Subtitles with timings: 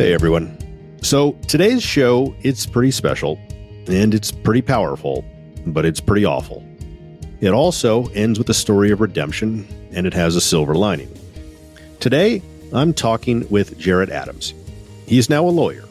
[0.00, 0.56] Hey everyone.
[1.02, 3.38] So today's show, it's pretty special
[3.86, 5.26] and it's pretty powerful,
[5.66, 6.66] but it's pretty awful.
[7.42, 11.14] It also ends with a story of redemption and it has a silver lining.
[12.00, 12.40] Today,
[12.72, 14.54] I'm talking with Jarrett Adams.
[15.04, 15.84] He's now a lawyer,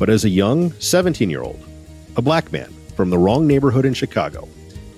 [0.00, 1.64] but as a young 17 year old,
[2.16, 4.48] a black man from the wrong neighborhood in Chicago,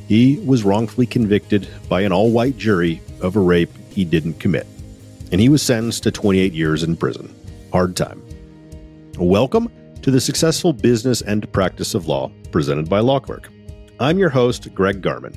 [0.07, 4.67] he was wrongfully convicted by an all white jury of a rape he didn't commit.
[5.33, 7.35] And he was sentenced to 28 years in prison.
[7.73, 8.23] Hard time.
[9.19, 9.69] Welcome
[10.03, 13.49] to the Successful Business and Practice of Law presented by LAWCLERK.
[13.99, 15.37] I'm your host, Greg Garman.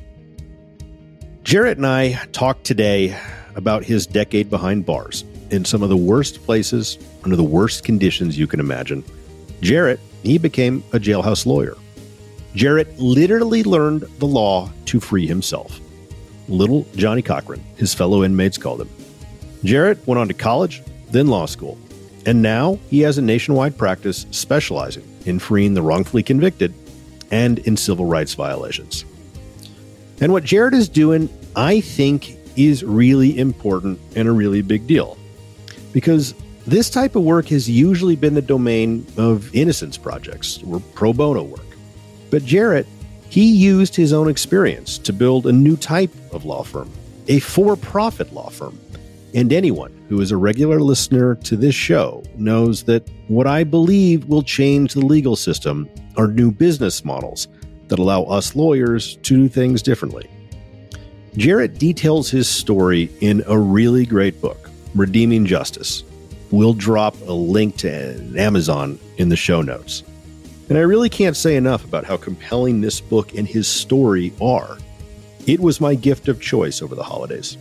[1.42, 3.18] Jarrett and I talked today
[3.56, 8.38] about his decade behind bars in some of the worst places under the worst conditions
[8.38, 9.04] you can imagine.
[9.62, 11.76] Jarrett, he became a jailhouse lawyer.
[12.54, 15.80] Jarrett literally learned the law to free himself.
[16.48, 18.90] Little Johnnie Cochran, his fellow inmates called him.
[19.64, 21.80] Jarrett went on to college, then law school.
[22.26, 26.74] And now he has a nationwide practice specializing in freeing the wrongfully convicted
[27.32, 29.06] and in civil rights violations.
[30.20, 35.18] And what Jarrett is doing, I think, is really important and a really big deal.
[35.94, 36.36] Because
[36.68, 41.44] this type of work has usually been the domain of innocence projects or pro bono
[41.44, 41.66] work.
[42.30, 42.86] But Jarrett,
[43.30, 46.92] he used his own experience to build a new type of law firm,
[47.28, 48.78] a for profit law firm
[49.34, 54.26] and anyone who is a regular listener to this show knows that what I believe
[54.26, 57.48] will change the legal system are new business models
[57.88, 60.30] that allow us lawyers to do things differently.
[61.38, 66.04] Jarrett details his story in a really great book, Redeeming Justice.
[66.52, 67.90] We'll drop a link to
[68.38, 70.04] Amazon in the show notes.
[70.68, 74.78] And I really can't say enough about how compelling this book and his story are.
[75.48, 77.58] It was my gift of choice over the holidays.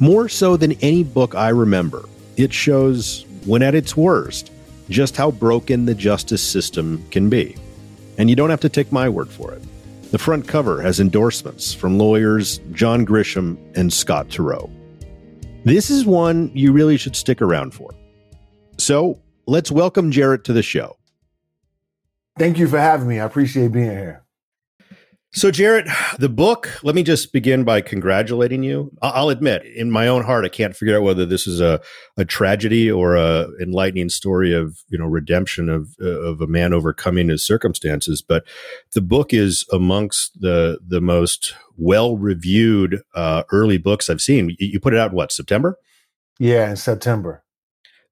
[0.00, 4.50] More so than any book I remember, it shows, when at its worst,
[4.88, 7.54] just how broken the justice system can be.
[8.16, 9.62] And you don't have to take my word for it.
[10.10, 14.70] The front cover has endorsements from lawyers John Grisham and Scott Turow.
[15.64, 17.90] This is one you really should stick around for.
[18.78, 20.96] So let's welcome Jarrett to the show.
[22.38, 23.20] Thank you for having me.
[23.20, 24.24] I appreciate being here.
[25.32, 25.86] So, Jarrett,
[26.18, 28.90] the book, let me just begin by congratulating you.
[29.00, 31.80] I'll admit, in my own heart, I can't figure out whether this is a,
[32.16, 37.28] a tragedy or a enlightening story of, you know, redemption of, of a man overcoming
[37.28, 38.22] his circumstances.
[38.22, 38.44] But
[38.92, 44.56] the book is amongst the, the most well reviewed uh, early books I've seen.
[44.58, 45.78] You put it out, what, September?
[46.40, 47.44] Yeah, in September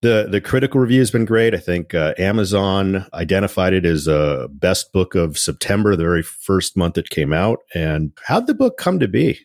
[0.03, 1.55] the the critical review has been great.
[1.55, 6.77] I think uh, Amazon identified it as a best book of September, the very first
[6.77, 7.61] month it came out.
[7.75, 9.41] And how'd the book come to be?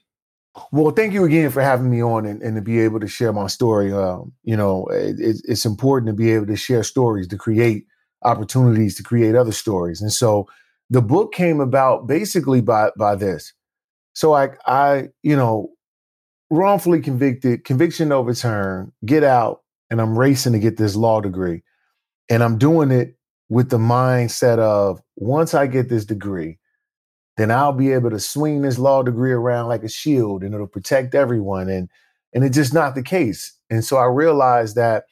[0.71, 3.33] Well, thank you again for having me on and, and to be able to share
[3.33, 3.91] my story.
[3.91, 7.85] Um, you know, it, it's important to be able to share stories, to create
[8.23, 9.99] opportunities, to create other stories.
[10.01, 10.47] And so
[10.91, 13.53] the book came about basically by by this.
[14.13, 15.69] So I I you know
[16.51, 19.62] wrongfully convicted, conviction overturned, get out,
[19.93, 21.61] and I'm racing to get this law degree.
[22.27, 23.15] And I'm doing it
[23.47, 26.57] with the mindset of once I get this degree,
[27.37, 30.65] then I'll be able to swing this law degree around like a shield and it'll
[30.65, 31.69] protect everyone.
[31.69, 31.89] And
[32.33, 33.55] and it's just not the case.
[33.69, 35.03] And so I realized that,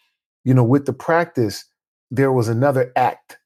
[0.44, 1.64] you know, with the practice,
[2.10, 3.38] there was another act,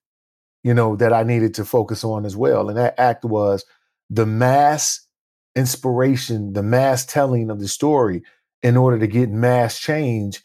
[0.64, 2.70] you know, that I needed to focus on as well.
[2.70, 3.66] And that act was
[4.10, 5.06] the mass
[5.54, 8.24] inspiration, the mass telling of the story
[8.64, 10.42] in order to get mass change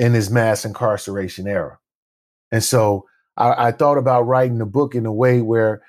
[0.00, 1.78] in this mass incarceration era.
[2.50, 3.06] And so
[3.36, 5.82] I, I thought about writing the book in a way where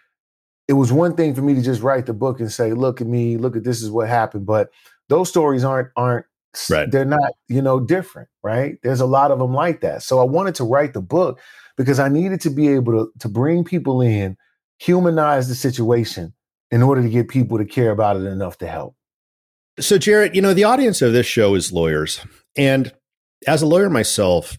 [0.67, 3.07] it was one thing for me to just write the book and say, look at
[3.07, 4.45] me, look at this is what happened.
[4.45, 4.69] But
[5.07, 6.25] those stories aren't aren't
[6.69, 6.91] right.
[6.91, 8.77] they're not, you know, different, right?
[8.83, 10.03] There's a lot of them like that.
[10.03, 11.39] So I wanted to write the book
[11.77, 14.35] because I needed to be able to, to bring people in,
[14.77, 16.33] humanize the situation
[16.69, 18.95] in order to get people to care about it enough to help.
[19.79, 22.19] So, Jarrett, you know, the audience of this show is lawyers.
[22.57, 22.91] And
[23.47, 24.57] as a lawyer myself,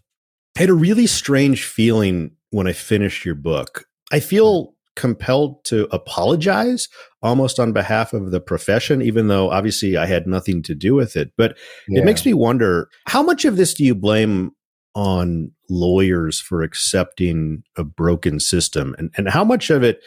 [0.57, 3.85] I had a really strange feeling when I finished your book.
[4.13, 4.73] I feel mm-hmm.
[4.97, 6.89] compelled to apologize
[7.23, 11.17] almost on behalf of the profession, even though obviously I had nothing to do with
[11.17, 11.33] it.
[11.37, 11.57] But
[11.89, 12.01] yeah.
[12.01, 14.53] it makes me wonder how much of this do you blame
[14.95, 18.95] on lawyers for accepting a broken system?
[18.99, 20.01] And, and how much of it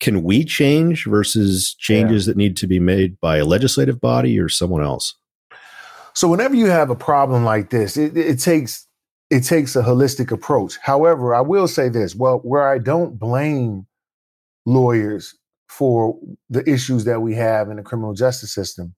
[0.00, 2.30] can we change versus changes yeah.
[2.30, 5.14] that need to be made by a legislative body or someone else?
[6.14, 8.86] So whenever you have a problem like this, it, it takes
[9.30, 10.76] it takes a holistic approach.
[10.82, 13.86] However, I will say this: well, where I don't blame
[14.66, 15.36] lawyers
[15.68, 16.18] for
[16.48, 18.94] the issues that we have in the criminal justice system,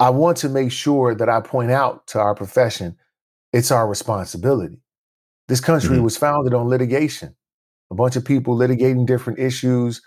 [0.00, 2.96] I want to make sure that I point out to our profession
[3.52, 4.82] it's our responsibility.
[5.48, 6.04] This country mm-hmm.
[6.04, 7.34] was founded on litigation,
[7.90, 10.02] a bunch of people litigating different issues,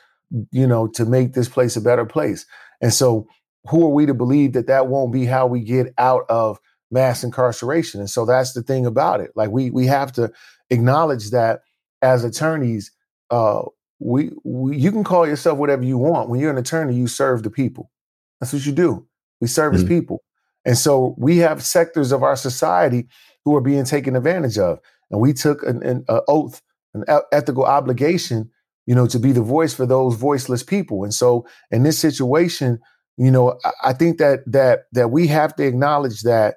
[0.51, 2.45] you know, to make this place a better place.
[2.81, 3.27] And so,
[3.67, 6.59] who are we to believe that that won't be how we get out of
[6.91, 7.99] mass incarceration?
[7.99, 9.31] And so that's the thing about it.
[9.35, 10.31] Like we we have to
[10.69, 11.61] acknowledge that
[12.01, 12.91] as attorneys,
[13.29, 13.63] uh,
[13.99, 16.29] we, we you can call yourself whatever you want.
[16.29, 17.91] When you're an attorney, you serve the people.
[18.39, 19.05] That's what you do.
[19.41, 19.99] We service mm-hmm.
[19.99, 20.23] people.
[20.65, 23.07] And so we have sectors of our society
[23.45, 24.79] who are being taken advantage of.
[25.11, 26.61] And we took an, an oath,
[26.93, 28.49] an ethical obligation,
[28.85, 31.03] you know, to be the voice for those voiceless people.
[31.03, 32.79] And so in this situation,
[33.19, 36.55] you know, I, think that that that we have to acknowledge that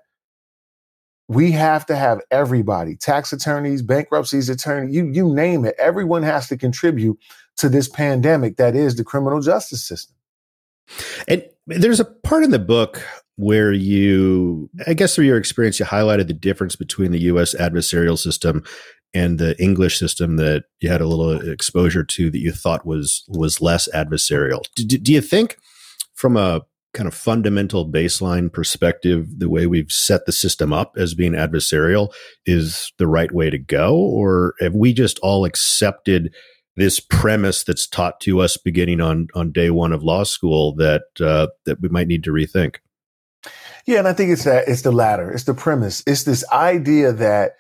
[1.27, 5.75] we have to have everybody, tax attorneys, bankruptcies attorney, you you name it.
[5.77, 7.19] Everyone has to contribute
[7.57, 10.15] to this pandemic that is the criminal justice system.
[11.27, 13.03] And there's a part in the book
[13.37, 17.57] where you, I guess, through your experience, you highlighted the difference between the U.S.
[17.57, 18.63] adversarial system
[19.15, 23.25] and the English system that you had a little exposure to that you thought was
[23.27, 24.63] was less adversarial.
[24.77, 25.57] Do, do you think,
[26.23, 26.63] from a
[26.95, 32.13] kind of fundamental baseline perspective, the way we've set the system up as being adversarial
[32.47, 36.33] is the right way to go, or have we just all accepted?
[36.75, 41.03] this premise that's taught to us beginning on on day one of law school that
[41.21, 42.77] uh, that we might need to rethink.
[43.85, 45.31] Yeah, and I think it's that it's the latter.
[45.31, 46.03] It's the premise.
[46.07, 47.57] It's this idea that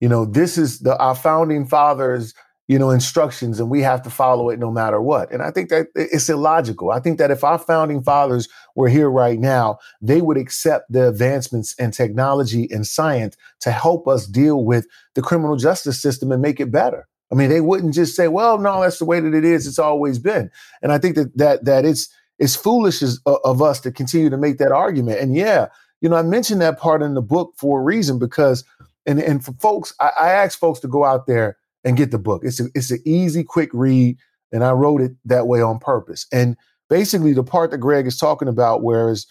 [0.00, 2.32] you know this is the our founding fathers
[2.70, 5.70] you know instructions and we have to follow it no matter what and i think
[5.70, 10.22] that it's illogical i think that if our founding fathers were here right now they
[10.22, 14.86] would accept the advancements in technology and science to help us deal with
[15.16, 18.58] the criminal justice system and make it better I mean, they wouldn't just say, "Well,
[18.58, 19.64] no, that's the way that it is.
[19.64, 20.50] It's always been."
[20.82, 22.08] And I think that that that it's
[22.40, 25.20] it's foolish as, uh, of us to continue to make that argument.
[25.20, 25.68] And yeah,
[26.00, 28.64] you know, I mentioned that part in the book for a reason because,
[29.06, 32.18] and and for folks, I, I ask folks to go out there and get the
[32.18, 32.42] book.
[32.44, 34.18] It's a, it's an easy, quick read,
[34.52, 36.26] and I wrote it that way on purpose.
[36.32, 36.56] And
[36.88, 39.26] basically, the part that Greg is talking about, whereas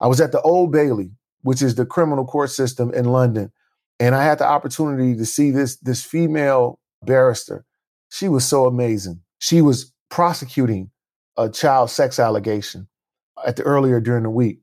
[0.00, 1.10] I was at the Old Bailey,
[1.42, 3.52] which is the criminal court system in London,
[3.98, 7.64] and I had the opportunity to see this this female barrister.
[8.10, 9.20] She was so amazing.
[9.38, 10.90] She was prosecuting
[11.36, 12.88] a child sex allegation
[13.46, 14.60] at the earlier during the week.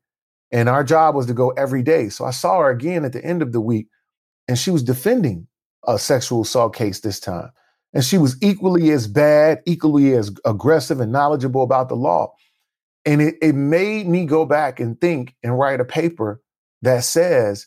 [0.52, 2.10] And our job was to go every day.
[2.10, 3.88] So I saw her again at the end of the week,
[4.48, 5.47] and she was defending
[5.88, 7.52] a sexual assault case this time.
[7.94, 12.34] And she was equally as bad, equally as aggressive and knowledgeable about the law.
[13.06, 16.42] And it, it made me go back and think and write a paper
[16.82, 17.66] that says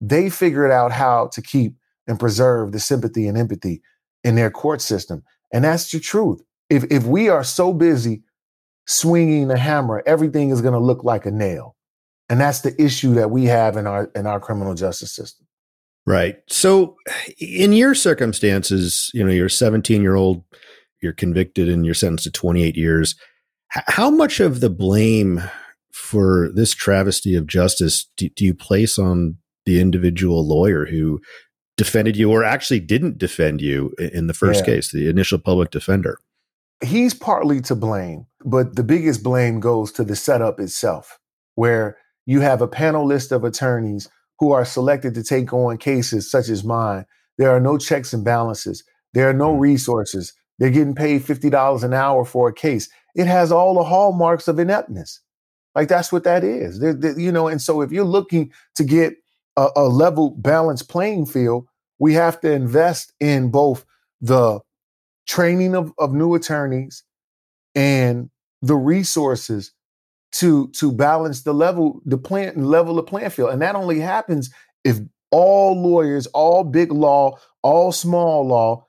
[0.00, 1.76] they figured out how to keep
[2.06, 3.80] and preserve the sympathy and empathy
[4.24, 5.22] in their court system.
[5.52, 6.42] And that's the truth.
[6.68, 8.24] If, if we are so busy
[8.86, 11.76] swinging the hammer, everything is going to look like a nail.
[12.28, 15.41] And that's the issue that we have in our in our criminal justice system.
[16.06, 16.38] Right.
[16.48, 16.96] So
[17.38, 20.42] in your circumstances, you know, you're a 17 year old,
[21.00, 23.14] you're convicted and you're sentenced to 28 years.
[23.68, 25.42] how much of the blame
[25.92, 31.20] for this travesty of justice do, do you place on the individual lawyer who
[31.76, 34.74] defended you or actually didn't defend you in the first yeah.
[34.74, 36.18] case, the initial public defender?
[36.84, 41.18] He's partly to blame, but the biggest blame goes to the setup itself,
[41.54, 41.96] where
[42.26, 44.08] you have a panel list of attorneys
[44.42, 47.06] who are selected to take on cases such as mine.
[47.38, 48.82] There are no checks and balances.
[49.14, 49.60] There are no mm.
[49.60, 50.32] resources.
[50.58, 52.88] They're getting paid $50 an hour for a case.
[53.14, 55.20] It has all the hallmarks of ineptness.
[55.76, 56.80] Like that's what that is.
[56.80, 59.14] They're, they're, you know, and so if you're looking to get
[59.56, 61.68] a, a level balanced playing field,
[62.00, 63.84] we have to invest in both
[64.20, 64.58] the
[65.28, 67.04] training of, of new attorneys
[67.76, 68.28] and
[68.60, 69.70] the resources
[70.32, 74.50] to to balance the level the plant level of playing field and that only happens
[74.84, 74.98] if
[75.30, 78.86] all lawyers all big law all small law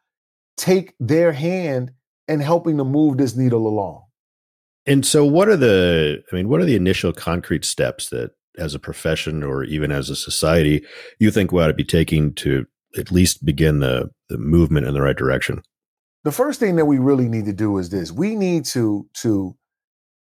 [0.58, 1.92] take their hand
[2.28, 4.04] in helping to move this needle along
[4.86, 8.76] and so what are the i mean what are the initial concrete steps that as
[8.76, 10.86] a profession or even as a society
[11.20, 12.66] you think we ought to be taking to
[12.98, 15.62] at least begin the, the movement in the right direction?
[16.24, 18.12] The first thing that we really need to do is this.
[18.12, 19.56] We need to to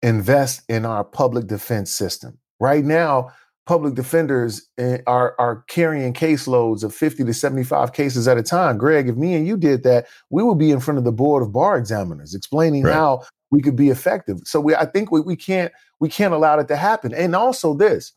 [0.02, 2.38] invest in our public defense system.
[2.60, 3.32] Right now,
[3.66, 8.78] public defenders eh, are are carrying caseloads of 50 to 75 cases at a time.
[8.78, 11.42] Greg, if me and you did that, we would be in front of the board
[11.42, 12.94] of bar examiners explaining right.
[12.94, 14.38] how we could be effective.
[14.44, 17.14] So we I think we, we can't we can't allow that to happen.
[17.14, 18.12] And also this,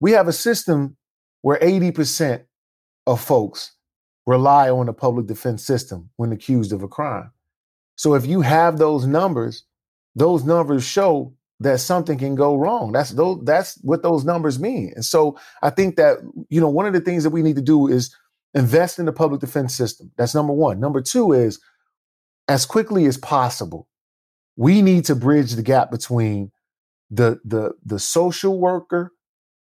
[0.00, 0.96] we have a system
[1.42, 2.44] where 80%
[3.06, 3.72] of folks
[4.26, 7.30] rely on the public defense system when accused of a crime.
[7.96, 9.64] So if you have those numbers,
[10.14, 12.92] those numbers show that something can go wrong.
[12.92, 14.92] That's those that's what those numbers mean.
[14.94, 16.18] And so I think that
[16.48, 18.14] you know one of the things that we need to do is
[18.54, 20.10] invest in the public defense system.
[20.16, 20.80] That's number one.
[20.80, 21.60] Number two is
[22.48, 23.88] as quickly as possible,
[24.56, 26.52] we need to bridge the gap between
[27.10, 29.12] the the the social worker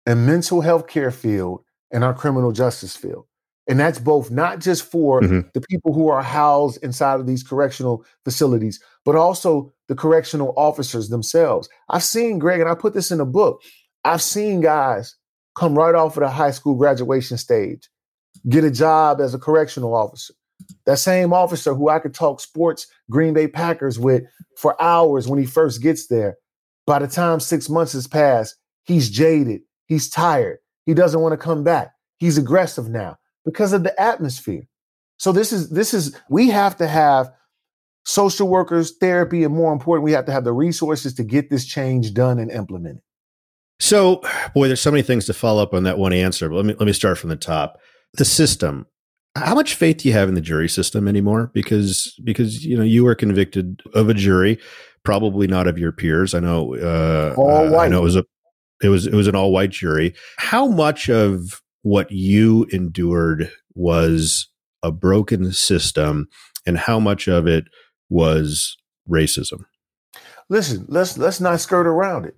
[0.06, 3.26] and mental health care field and our criminal justice field.
[3.68, 5.48] And that's both not just for mm-hmm.
[5.54, 11.08] the people who are housed inside of these correctional facilities, but also the correctional officers
[11.08, 11.68] themselves.
[11.88, 13.60] I've seen, Greg, and I put this in a book,
[14.04, 15.16] I've seen guys
[15.56, 17.90] come right off of the high school graduation stage,
[18.48, 20.32] get a job as a correctional officer.
[20.86, 24.22] That same officer who I could talk sports Green Bay Packers with
[24.56, 26.36] for hours when he first gets there,
[26.86, 28.54] by the time six months has passed,
[28.84, 33.82] he's jaded, he's tired, he doesn't want to come back, he's aggressive now because of
[33.82, 34.62] the atmosphere.
[35.16, 37.32] So this is this is we have to have
[38.04, 41.64] social workers, therapy, and more important, we have to have the resources to get this
[41.66, 43.02] change done and implemented.
[43.78, 44.22] So,
[44.54, 46.48] boy, there's so many things to follow up on that one answer.
[46.48, 47.78] But let me let me start from the top.
[48.14, 48.86] The system.
[49.36, 51.50] How much faith do you have in the jury system anymore?
[51.54, 54.58] Because because you know you were convicted of a jury,
[55.02, 56.34] probably not of your peers.
[56.34, 56.74] I know.
[56.76, 57.86] Uh, all white.
[57.86, 58.24] I know it was a
[58.82, 60.14] it was it was an all white jury.
[60.36, 64.46] How much of what you endured was
[64.82, 66.28] a broken system,
[66.66, 67.64] and how much of it
[68.10, 68.76] was
[69.08, 69.64] racism?
[70.50, 72.36] Listen, let's let's not skirt around it.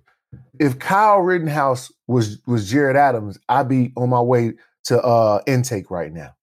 [0.59, 4.53] If Kyle Rittenhouse was was Jarrett Adams, I'd be on my way
[4.85, 6.35] to uh intake right now.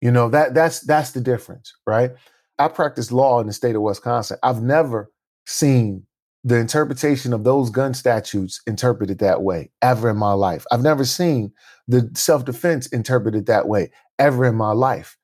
[0.00, 2.12] You know, that that's that's the difference, right?
[2.58, 4.38] I practice law in the state of Wisconsin.
[4.42, 5.10] I've never
[5.46, 6.06] seen
[6.42, 10.64] the interpretation of those gun statutes interpreted that way ever in my life.
[10.72, 11.52] I've never seen
[11.86, 15.18] the self defense interpreted that way ever in my life,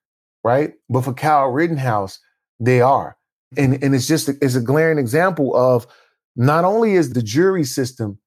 [0.44, 0.74] right?
[0.90, 2.18] But for Kyle Rittenhouse,
[2.60, 3.16] they are
[3.56, 5.86] and and it's just a, it's a glaring example of
[6.34, 8.18] not only is the jury system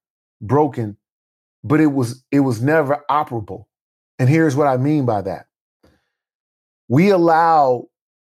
[0.41, 0.97] broken,
[1.63, 3.65] but it was it was never operable.
[4.17, 5.47] And here's what I mean by that:
[6.87, 7.87] we allow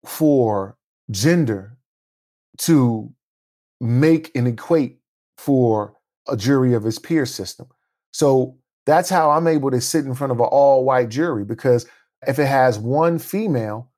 [0.06, 0.78] for
[1.12, 1.78] gender
[2.58, 3.12] to
[3.82, 5.00] make and equate
[5.38, 5.96] for
[6.28, 7.68] a jury of its peer system.
[8.12, 11.86] So that's how I'm able to sit in front of an all white jury because
[12.28, 13.90] if it has one female,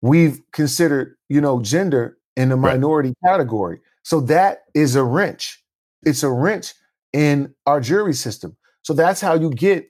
[0.00, 3.32] we've considered, you know, gender in the minority right.
[3.32, 3.80] category.
[4.02, 5.62] So that is a wrench.
[6.04, 6.74] It's a wrench
[7.12, 8.56] in our jury system.
[8.82, 9.88] So that's how you get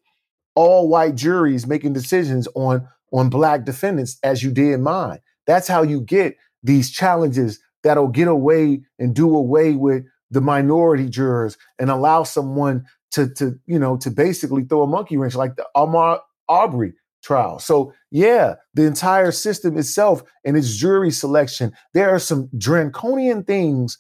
[0.55, 5.21] all white juries making decisions on on black defendants as you did mine.
[5.47, 11.09] That's how you get these challenges that'll get away and do away with the minority
[11.09, 15.57] jurors and allow someone to to you know to basically throw a monkey wrench like
[15.57, 17.59] the Ahmaud Arbery trial.
[17.59, 23.99] So, yeah, the entire system itself and its jury selection, there are some draconian things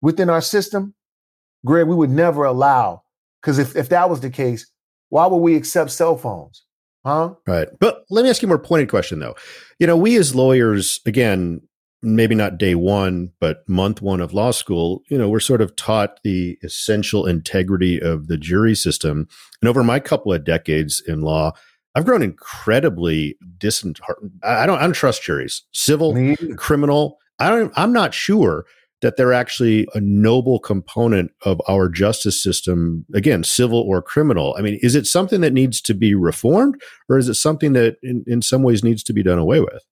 [0.00, 0.94] within our system,
[1.64, 3.02] Greg, we would never allow.
[3.40, 4.70] Because if, if that was the case,
[5.08, 6.64] why would we accept cell phones?
[7.04, 7.34] Huh?
[7.46, 7.68] Right.
[7.78, 9.34] But let me ask you a more pointed question, though.
[9.78, 11.62] You know, we as lawyers, again,
[12.02, 15.76] maybe not day one, but month one of law school, you know, we're sort of
[15.76, 19.28] taught the essential integrity of the jury system.
[19.60, 21.52] And over my couple of decades in law,
[21.94, 24.32] I've grown incredibly disheartened.
[24.42, 27.18] I don't, I don't trust juries, civil, criminal.
[27.38, 28.64] I don't, I'm not sure
[29.00, 34.54] that they're actually a noble component of our justice system, again, civil or criminal.
[34.58, 37.96] I mean, is it something that needs to be reformed or is it something that
[38.02, 39.82] in, in some ways needs to be done away with?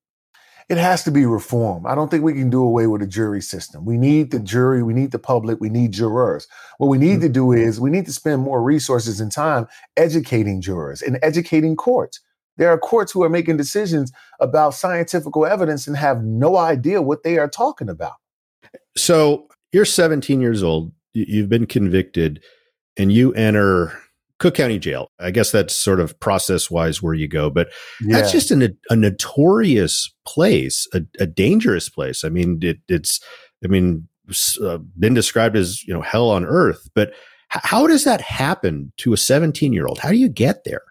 [0.69, 1.87] It has to be reform.
[1.87, 3.85] I don't think we can do away with a jury system.
[3.85, 6.47] We need the jury, we need the public, we need jurors.
[6.77, 7.21] What we need mm-hmm.
[7.21, 11.75] to do is we need to spend more resources and time educating jurors and educating
[11.75, 12.21] courts.
[12.57, 17.23] There are courts who are making decisions about scientific evidence and have no idea what
[17.23, 18.15] they are talking about.
[18.95, 22.43] So you're 17 years old, you've been convicted,
[22.97, 23.97] and you enter
[24.39, 25.11] Cook County Jail.
[25.19, 27.69] I guess that's sort of process wise where you go, but
[28.01, 28.17] yeah.
[28.17, 32.23] that's just a, a notorious place, a, a, dangerous place.
[32.23, 33.19] I mean, it, it's,
[33.63, 34.07] I mean,
[34.63, 36.89] uh, been described as you know hell on earth.
[36.93, 37.09] But
[37.53, 39.99] h- how does that happen to a 17 year old?
[39.99, 40.83] How do you get there?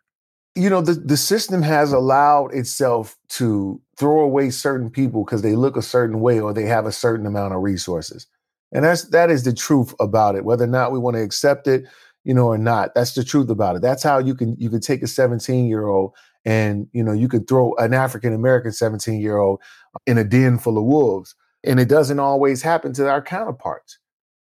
[0.55, 5.55] You know, the the system has allowed itself to throw away certain people because they
[5.55, 8.27] look a certain way or they have a certain amount of resources.
[8.73, 10.45] And that's that is the truth about it.
[10.45, 11.85] Whether or not we want to accept it,
[12.25, 12.95] you know, or not.
[12.95, 13.83] That's the truth about it.
[13.83, 17.29] That's how you can you can take a 17 year old and you know you
[17.29, 19.61] could throw an African American 17 year old
[20.07, 21.35] in a den full of wolves,
[21.65, 23.99] and it doesn't always happen to our counterparts.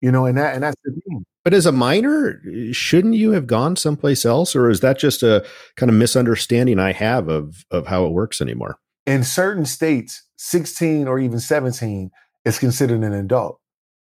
[0.01, 1.25] You know, and that and that's the thing.
[1.43, 5.23] But as a minor, eh, shouldn't you have gone someplace else, or is that just
[5.23, 5.47] a
[5.77, 8.79] kind of misunderstanding I have of of how it works anymore?
[9.07, 12.11] In certain states, 16 or even 17
[12.45, 13.61] is considered an adult.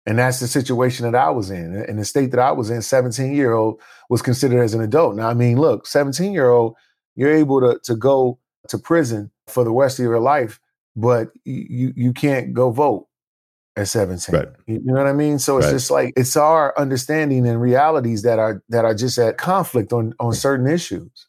[0.05, 1.75] And that's the situation that I was in.
[1.75, 5.15] And the state that I was in, 17 year old was considered as an adult.
[5.15, 6.75] Now, I mean, look, 17 year old,
[7.15, 10.59] you're able to, to go to prison for the rest of your life,
[10.95, 13.07] but you you can't go vote
[13.75, 14.35] at 17.
[14.35, 14.47] Right.
[14.67, 15.39] You know what I mean?
[15.39, 15.73] So it's Right.
[15.73, 20.13] just like it's our understanding and realities that are that are just at conflict on
[20.19, 21.27] on certain issues.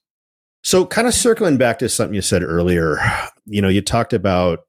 [0.63, 2.99] So, kind of circling back to something you said earlier,
[3.45, 4.61] you know, you talked about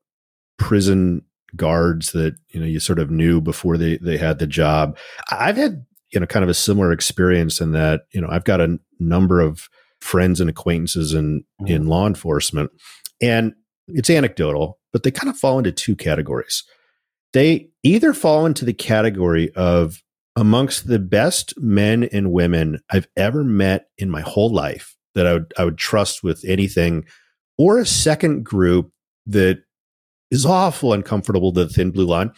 [0.57, 1.23] prison
[1.55, 4.97] guards that you know you sort of knew before they they had the job.
[5.31, 8.61] I've had you know kind of a similar experience in that you know I've got
[8.61, 9.67] a number of
[10.01, 11.67] friends and acquaintances in mm-hmm.
[11.67, 12.71] in law enforcement,
[13.21, 13.53] and
[13.87, 16.63] it's anecdotal, but they kind of fall into two categories.
[17.33, 20.01] They either fall into the category of
[20.35, 25.33] amongst the best men and women I've ever met in my whole life that I
[25.33, 27.05] would I would trust with anything,
[27.57, 28.91] or a second group
[29.27, 29.63] that
[30.31, 32.31] is awful uncomfortable to the thin blue line.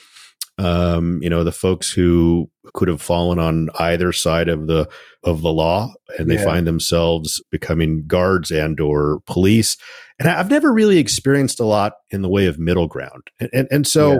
[0.59, 4.89] Um, you know, the folks who could have fallen on either side of the
[5.23, 6.43] of the law and they Yeah.
[6.45, 9.77] find themselves becoming guards and or police.
[10.17, 13.23] And I've never really experienced a lot in the way of middle ground.
[13.39, 14.19] And and, and so Yeah.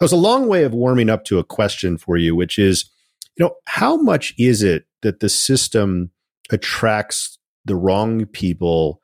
[0.00, 2.90] it was a long way of warming up to a question for you, which is,
[3.36, 6.10] you know, how much is it that the system
[6.50, 9.00] attracts the wrong people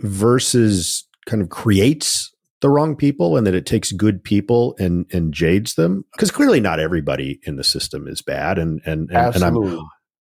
[0.00, 5.32] versus kind of creates the wrong people and that it takes good people and and
[5.32, 9.44] jades them because clearly not everybody in the system is bad and and and, and
[9.44, 9.56] I'm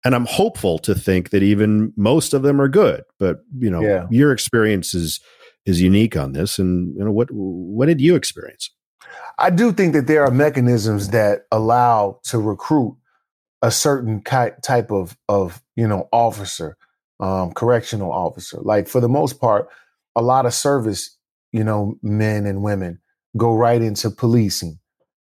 [0.05, 3.81] and I'm hopeful to think that even most of them are good but you know
[3.81, 4.07] Yeah.
[4.11, 5.21] your experience is
[5.65, 8.71] is unique on this and you know what what did you experience
[9.39, 12.97] I do think that there are mechanisms that allow to recruit
[13.63, 16.77] a certain ki- type of of you know officer,
[17.21, 18.59] um, correctional officer.
[18.61, 19.69] Like for the most part,
[20.15, 21.16] a lot of service
[21.57, 22.99] you know men and women
[23.37, 24.79] go right into policing,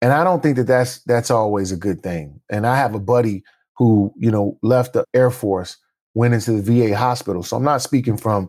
[0.03, 2.41] and I don't think that that's that's always a good thing.
[2.51, 3.43] And I have a buddy
[3.77, 5.77] who you know left the Air Force,
[6.15, 7.43] went into the VA hospital.
[7.43, 8.49] So I'm not speaking from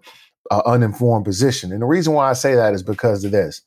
[0.52, 1.72] an uninformed position.
[1.72, 3.62] And the reason why I say that is because of this.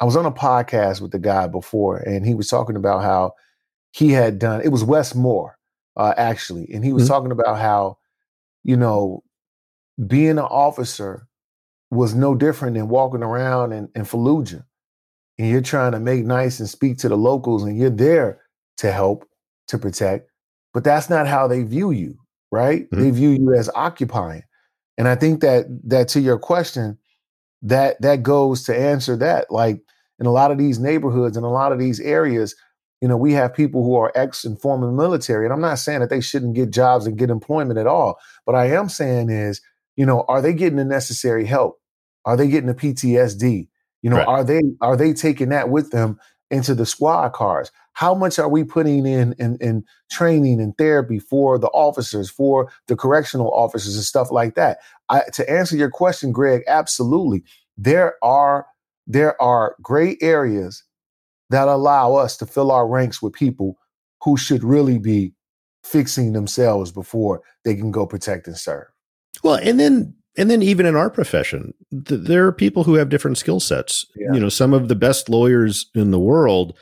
[0.00, 3.32] I was on a podcast with the guy before, and he was talking about how
[3.92, 4.60] he had done.
[4.62, 5.56] It was Wes Moore,
[5.96, 7.08] uh, actually, and he was Mhm.
[7.08, 7.98] talking about how,
[8.64, 9.22] you know,
[10.06, 11.26] being an officer
[11.90, 14.64] was no different than walking around in, in Fallujah,
[15.38, 18.40] and you're trying to make nice and speak to the locals, and you're there
[18.78, 19.26] to help,
[19.68, 20.30] to protect,
[20.74, 22.18] but that's not how they view you,
[22.52, 22.90] right?
[22.90, 22.98] Mhm.
[22.98, 24.42] They view you as occupying,
[24.98, 26.98] and I think that that to your question,
[27.62, 29.80] that that goes to answer that like
[30.18, 32.54] in a lot of these neighborhoods and a lot of these areas
[33.00, 36.00] you know we have people who are ex and former military and i'm not saying
[36.00, 39.60] that they shouldn't get jobs and get employment at all but i am saying is
[39.96, 41.80] you know are they getting the necessary help
[42.24, 43.68] are they getting the ptsd
[44.02, 44.28] you know Right.
[44.28, 46.18] are they are they taking that with them
[46.50, 51.18] into the squad cars how much are we putting in, in in training and therapy
[51.18, 54.78] for the officers for the correctional officers and stuff like that
[55.08, 57.44] I, to answer your question, Greg, absolutely.
[57.76, 58.66] There are
[59.06, 60.82] there are gray areas
[61.50, 63.76] that allow us to fill our ranks with people
[64.22, 65.32] who should really be
[65.84, 68.86] fixing themselves before they can go protect and serve.
[69.42, 73.08] Well, and then and then even in our profession, th- there are people who have
[73.08, 74.06] different skill sets.
[74.16, 74.34] Yeah.
[74.34, 76.76] You know, some of the best lawyers in the world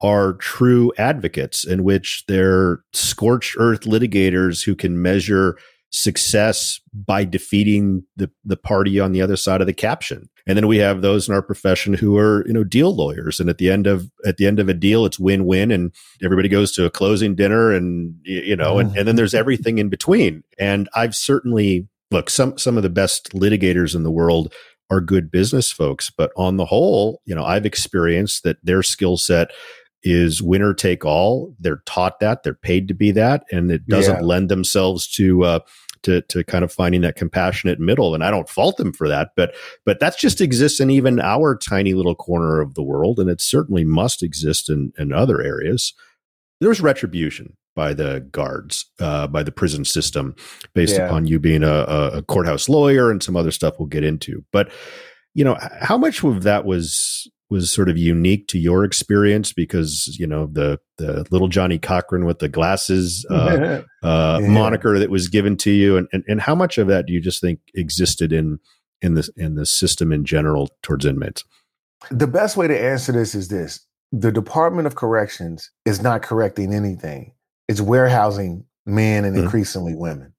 [0.00, 5.56] are true advocates, in which they're scorched earth litigators who can measure
[5.90, 10.28] success by defeating the the party on the other side of the caption.
[10.46, 13.38] And then we have those in our profession who are, you know, deal lawyers.
[13.38, 15.94] And at the end of at the end of a deal, it's win win, and
[16.22, 18.94] everybody goes to a closing dinner, and you know, and, oh.
[18.98, 20.42] and then there's everything in between.
[20.58, 24.52] And I've certainly look some some of the best litigators in the world
[24.90, 29.16] are good business folks, but on the whole, you know, I've experienced that their skill
[29.16, 29.50] set
[30.02, 31.54] is winner take all.
[31.58, 34.26] They're taught that, they're paid to be that, and it doesn't Yeah.
[34.26, 35.58] lend themselves to uh,
[36.02, 38.14] to to kind of finding that compassionate middle.
[38.14, 39.54] And I don't fault them for that, but
[39.86, 43.40] but that just exists in even our tiny little corner of the world, and it
[43.40, 45.94] certainly must exist in in other areas.
[46.60, 50.34] There's retribution by the guards, uh, by the prison system,
[50.74, 51.06] based Yeah.
[51.06, 51.84] upon you being a,
[52.14, 54.44] a, courthouse lawyer and some other stuff we'll get into.
[54.52, 54.70] But
[55.34, 60.16] you know, how much of that was was sort of unique to your experience because
[60.18, 64.48] you know the the little Johnnie Cochran with the glasses uh, uh, Yeah.
[64.48, 67.20] moniker that was given to you, and, and and how much of that do you
[67.20, 68.58] just think existed in
[69.02, 71.44] in the in the system in general towards inmates?
[72.10, 73.80] the best way to answer this is this
[74.12, 77.32] the Department of Corrections is not correcting anything,
[77.68, 79.44] it's warehousing men and Mhm.
[79.44, 80.32] increasingly women.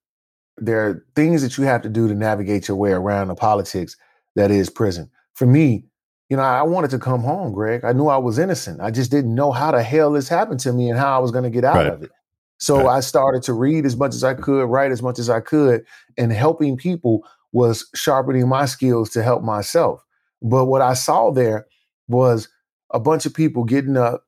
[0.57, 3.97] There are things that you have to do to navigate your way around the politics
[4.35, 5.09] that is prison.
[5.33, 5.85] For me,
[6.29, 7.83] you know, I wanted to come home, Greg.
[7.83, 8.79] I knew I was innocent.
[8.81, 11.31] I just didn't know how the hell this happened to me and how I was
[11.31, 11.87] going to get out Right.
[11.87, 12.11] of it.
[12.57, 12.97] So Right.
[12.97, 15.85] I started to read as much as I could, write as much as I could,
[16.17, 20.03] and helping people was sharpening my skills to help myself.
[20.41, 21.65] But what I saw there
[22.07, 22.47] was
[22.91, 24.23] a bunch of people getting up,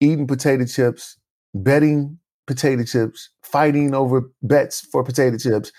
[0.00, 1.16] eating potato chips,
[1.54, 2.17] betting
[2.48, 5.70] potato chips, fighting over bets for potato chips,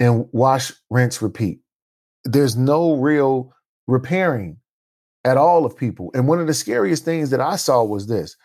[0.00, 1.60] and wash, rinse, repeat.
[2.24, 3.52] There's no real
[3.86, 4.58] repairing
[5.24, 6.10] at all of people.
[6.14, 8.36] And one of the scariest things that I saw was this.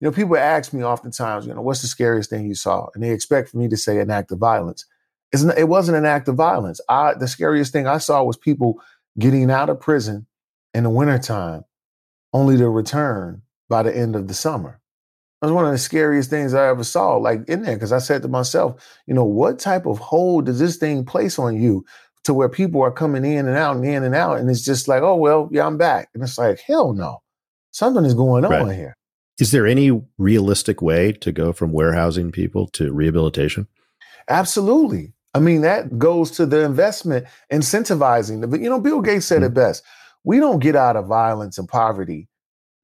[0.00, 2.88] You know, people ask me oftentimes, you know, what's the scariest thing you saw?
[2.94, 4.84] And they expect for me to say an act of violence.
[5.32, 6.80] It's, it wasn't an act of violence.
[6.88, 8.80] I, the scariest thing I saw was people
[9.18, 10.26] getting out of prison
[10.74, 11.64] in the wintertime
[12.32, 14.80] only to return by the end of the summer.
[15.40, 17.98] That was one of the scariest things I ever saw, like in there, because I
[17.98, 21.84] said to myself, you know, what type of hold does this thing place on you
[22.24, 24.88] to where people are coming in and out and in and out, and it's just
[24.88, 27.18] like, oh well, yeah, I'm back, and it's like, hell no,
[27.70, 28.96] something is going on here.
[29.38, 33.68] Is there any realistic way to go from warehousing people to rehabilitation?
[34.28, 35.12] Absolutely.
[35.34, 38.50] I mean, that goes to the investment, incentivizing.
[38.50, 39.52] But you know, Bill Gates said mm-hmm.
[39.52, 39.84] it best:
[40.24, 42.28] we don't get out of violence and poverty,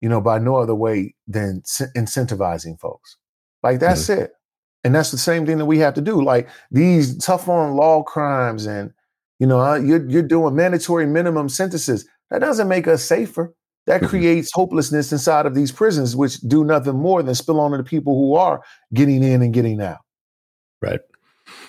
[0.02, 1.62] you know, by no other way than
[1.96, 3.16] incentivizing folks.
[3.62, 4.22] Like that's mm-hmm.
[4.22, 4.32] it.
[4.84, 6.20] And that's the same thing that we have to do.
[6.20, 8.92] Like these tough on law crimes and
[9.38, 12.08] you know, uh, you're, you're doing mandatory minimum sentences.
[12.30, 13.52] That doesn't make us safer.
[13.86, 14.10] That mm-hmm.
[14.10, 17.82] creates hopelessness inside of these prisons, which do nothing more than spill on to the
[17.82, 18.62] people who are
[18.94, 19.98] getting in and getting out.
[20.80, 21.00] Right.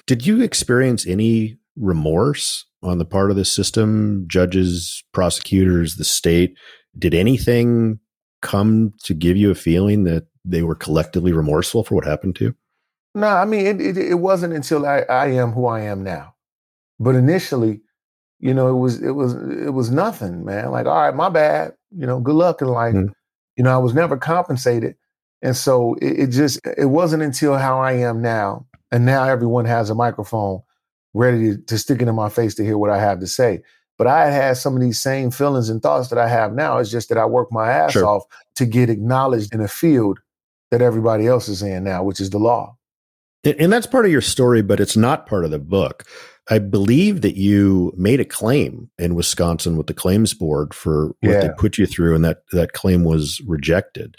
[0.06, 6.56] Did you experience any remorse on the part of the system, judges, prosecutors, the state?
[6.96, 8.00] Did anything
[8.44, 12.44] come to give you a feeling that they were collectively remorseful for what happened to
[12.46, 12.56] you?
[13.16, 16.36] No, I mean, it, it, it wasn't until I, I am who I am now.
[17.00, 17.82] But initially,
[18.40, 20.72] you know, it was it was it was nothing, man.
[20.72, 21.74] Like, all right, my bad.
[21.96, 22.94] You know, good luck in life.
[22.94, 23.12] Mm-hmm.
[23.56, 24.96] You know, I was never compensated.
[25.42, 29.66] And so it, it, just it wasn't until how I am now, and now everyone
[29.66, 30.62] has a microphone
[31.14, 33.62] ready to, to stick it in my face to hear what I have to say.
[33.98, 36.80] But I had had some of these same feelings and thoughts that I have now.
[36.80, 38.06] It's just that I work my ass sure.
[38.06, 38.24] off
[38.56, 40.20] to get acknowledged in a field
[40.72, 42.76] that everybody else is in now, which is the law.
[43.44, 46.06] And that's part of your story, but it's not part of the book.
[46.50, 51.16] I believe that you made a claim in Wisconsin with the claims board for what
[51.22, 51.42] yeah.
[51.42, 54.16] they put you through, and that that claim was rejected.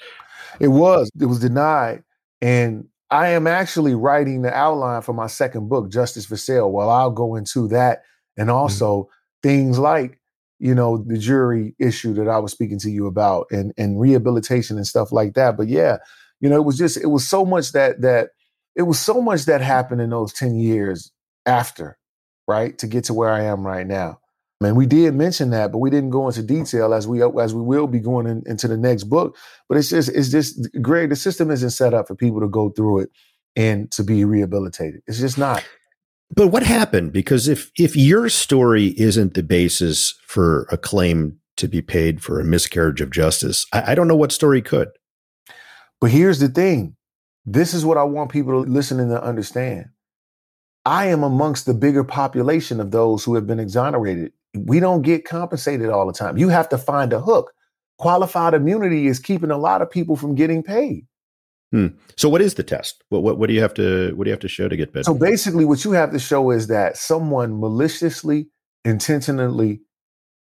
[0.60, 1.10] It was.
[1.20, 2.04] It was denied,
[2.40, 6.70] and I am actually writing the outline for my second book, Justice for Sale.
[6.70, 8.04] Well, I'll go into that,
[8.36, 8.56] and mm-hmm.
[8.56, 9.08] also.
[9.44, 10.18] Things like
[10.58, 14.76] you know the jury issue that I was speaking to you about, and and rehabilitation
[14.76, 15.56] and stuff like that.
[15.56, 15.98] But yeah,
[16.40, 18.30] you know, it was just it was so much that that
[18.74, 21.12] it was so much that happened in those ten years
[21.46, 21.98] after
[22.46, 24.20] right, to get to where I am right now.
[24.60, 27.60] And we did mention that, but we didn't go into detail as we as we
[27.60, 29.36] will be going in, into the next book.
[29.68, 31.10] But it's just it's just Greg.
[31.10, 33.10] The system isn't set up for people to go through it
[33.56, 35.02] and to be rehabilitated.
[35.06, 35.62] It's just not.
[36.30, 37.12] But what happened?
[37.12, 42.40] Because if if your story isn't the basis for a claim to be paid for
[42.40, 44.88] a miscarriage of justice, I, I don't know what story could.
[46.00, 46.96] But here's the thing:
[47.46, 49.86] this is what I want people to listen and to understand.
[50.86, 54.32] I am amongst the bigger population of those who have been exonerated.
[54.54, 56.36] We don't get compensated all the time.
[56.36, 57.52] You have to find a hook.
[57.98, 61.06] Qualified immunity is keeping a lot of people from getting paid.
[61.74, 61.88] Hmm.
[62.16, 63.02] So, what is the test?
[63.08, 64.92] What, what, what do you have to what do you have to show to get
[64.92, 65.04] paid?
[65.04, 68.46] So, basically, what you have to show is that someone maliciously,
[68.84, 69.80] intentionally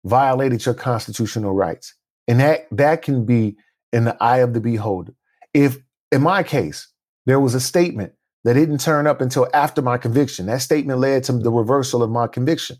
[0.05, 1.93] violated your constitutional rights,
[2.29, 3.57] and that that can be
[3.91, 5.13] in the eye of the beholder.
[5.53, 5.79] If,
[6.13, 6.87] in my case,
[7.25, 8.13] there was a statement
[8.45, 10.45] that didn't turn up until after my conviction.
[10.45, 12.77] That statement led to the reversal of my conviction.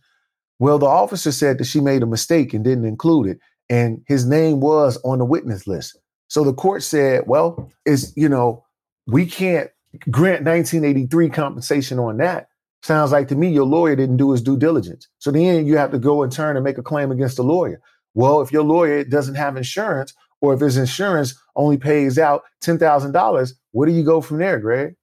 [0.57, 4.25] Well, the officer said that she made a mistake and didn't include it, and his
[4.25, 5.99] name was on the witness list.
[6.28, 8.66] So the court said, well, is you know,
[9.08, 9.70] we can't
[10.12, 12.50] grant 1983 compensation on that.
[12.84, 15.08] Sounds like to me your lawyer didn't do his due diligence.
[15.20, 17.82] So then you have to go and turn and make a claim against the lawyer.
[18.13, 23.54] Well, if your lawyer doesn't have insurance, or if his insurance only pays out $10,000,
[23.72, 24.96] where do you go from there, Greg?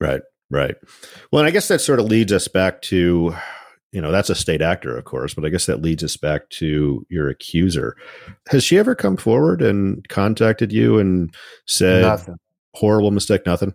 [0.00, 0.74] Right, right.
[1.30, 3.34] Well, and I guess that sort of leads us back to,
[3.92, 6.48] you know, that's a state actor, of course, but I guess that leads us back
[6.50, 7.94] to your accuser.
[8.48, 11.32] Has she ever come forward and contacted you and
[11.66, 12.38] said, Nothing.
[12.74, 13.44] horrible mistake?
[13.44, 13.74] Nothing.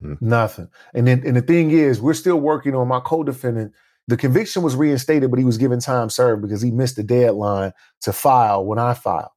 [0.00, 0.14] Hmm.
[0.20, 0.68] Nothing.
[0.94, 3.72] And then, and the thing is, we're still working on my co-defendant.
[4.08, 7.72] The conviction was reinstated, but he was given time served because he missed the deadline
[8.00, 9.30] to file when I filed.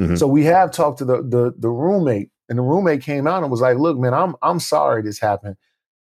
[0.00, 0.14] Mm-hmm.
[0.14, 3.50] So we have talked to the, the the roommate, and the roommate came out and
[3.50, 5.56] was like, "Look, man, I'm I'm sorry this happened.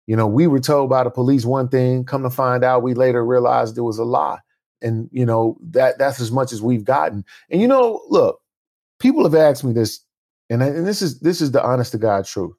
[0.08, 2.94] You know, we were told by the police one thing, come to find out, we
[2.94, 4.40] later realized it was a lie.
[4.82, 7.24] And, you know, that that's as much as we've gotten.
[7.50, 8.40] And, you know, look,
[9.00, 10.00] people have asked me this,
[10.50, 12.56] and, and this is this is the honest to God truth.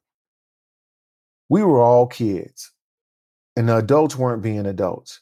[1.50, 2.72] We were all kids,
[3.56, 5.20] and the adults weren't being adults.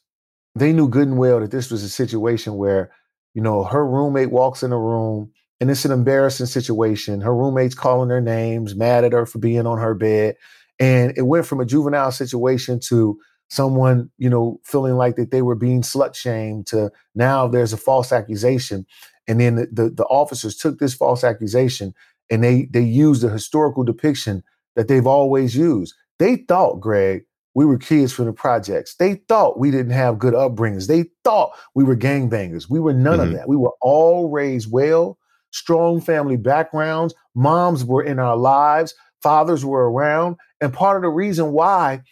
[0.54, 2.90] they knew good and well that this was a situation where,
[3.34, 7.20] you know, her roommate walks in the room and it's an embarrassing situation.
[7.20, 10.36] Her roommate's calling her names, mad at her for being on her bed.
[10.78, 13.18] And it went from a juvenile situation to
[13.50, 17.78] someone, you know, feeling like that they were being slut shamed to now there's a
[17.78, 18.86] false accusation.
[19.26, 21.94] And then the, the, the officers took this false accusation
[22.30, 24.42] and they they used the historical depiction
[24.76, 25.94] that they've always used.
[26.18, 28.94] They thought, Greg, we were kids from the projects.
[28.96, 30.86] They thought we didn't have good upbringings.
[30.86, 32.68] They thought we were gangbangers.
[32.68, 33.28] We were none mm-hmm.
[33.28, 33.48] of that.
[33.48, 35.18] We were all raised well,
[35.50, 37.14] strong family backgrounds.
[37.34, 40.37] Moms were in our lives, fathers were around.
[40.61, 42.02] And part of the reason why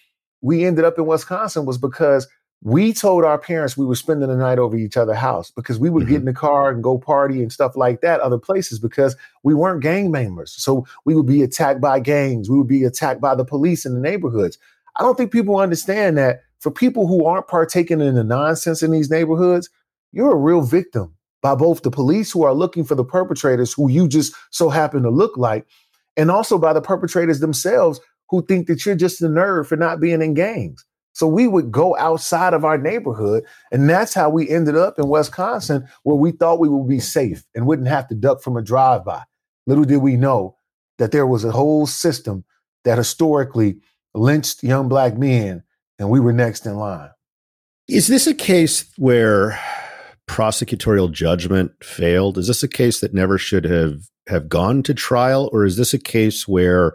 [0.40, 2.26] we ended up in Wisconsin was because
[2.62, 5.90] we told our parents we were spending the night over each other's house because we
[5.90, 6.12] would mm-hmm.
[6.12, 9.54] get in the car and go party and stuff like that other places because we
[9.54, 10.52] weren't gang members.
[10.52, 12.48] So we would be attacked by gangs.
[12.48, 14.58] We would be attacked by the police in the neighborhoods.
[14.96, 18.90] I don't think people understand that for people who aren't partaking in the nonsense in
[18.90, 19.68] these neighborhoods,
[20.12, 23.90] you're a real victim by both the police who are looking for the perpetrators who
[23.90, 25.66] you just so happen to look like,
[26.16, 30.00] and also by the perpetrators themselves who think that you're just a nerd for not
[30.00, 30.84] being in gangs.
[31.12, 33.44] So we would go outside of our neighborhood.
[33.72, 37.42] And that's how we ended up in Wisconsin, where we thought we would be safe
[37.54, 39.22] and wouldn't have to duck from a drive by.
[39.66, 40.56] Little did we know
[40.98, 42.44] that there was a whole system
[42.84, 43.78] that historically
[44.14, 45.62] lynched young black men,
[45.98, 47.10] and we were next in line.
[47.88, 49.58] Is this a case where
[50.28, 52.36] prosecutorial judgment failed?
[52.36, 55.94] Is this a case that never should have have gone to trial, or is this
[55.94, 56.94] a case where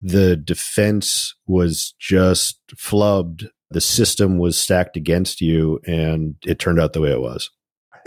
[0.00, 3.46] the defense was just flubbed?
[3.70, 7.50] The system was stacked against you, and it turned out the way it was.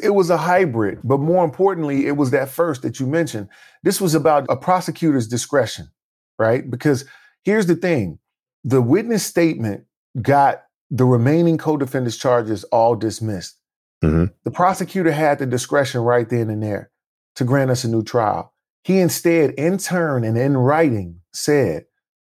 [0.01, 3.47] It was a hybrid, but more importantly, it was that first that you mentioned.
[3.83, 5.89] This was about a prosecutor's discretion,
[6.37, 6.69] right?
[6.69, 7.05] Because
[7.43, 8.19] here's the thing
[8.63, 9.85] the witness statement
[10.21, 13.57] got the remaining co-defendants charges all dismissed.
[14.03, 14.25] Mm-hmm.
[14.43, 16.91] The prosecutor had the discretion right then and there
[17.35, 18.53] to grant us a new trial.
[18.85, 21.85] He instead, in turn and in writing, said,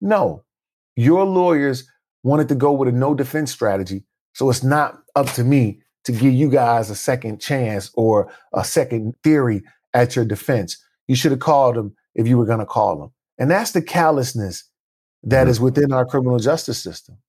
[0.02, 0.44] No,
[0.96, 1.88] your lawyers
[2.24, 4.04] wanted to go with a no defense strategy.
[4.34, 8.64] So it's not up to me to give you guys a second chance or a
[8.64, 9.62] second theory
[9.94, 10.84] at your defense.
[11.08, 13.12] You should have called them if you were going to call them.
[13.38, 14.64] And that's the callousness
[15.22, 15.64] that mm-hmm.
[15.64, 17.20] within our criminal justice system.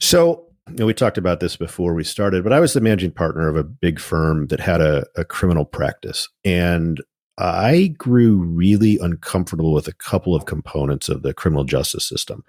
[0.00, 3.12] So, you know, we talked about this before we started, but I was the managing
[3.12, 6.28] partner of a big firm that had a, a criminal practice.
[6.44, 7.00] And
[7.38, 12.44] I grew really uncomfortable with a couple of components of the criminal justice system.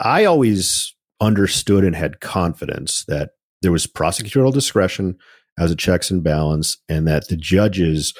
[0.00, 3.30] I always understood and had confidence that
[3.62, 5.16] there was prosecutorial discretion
[5.58, 8.12] as a checks and balance, and that the judges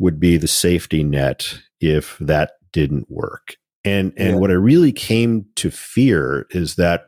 [0.00, 3.56] would be the safety net if that didn't work.
[3.84, 4.36] And and yeah.
[4.36, 7.06] what I really came to fear is that,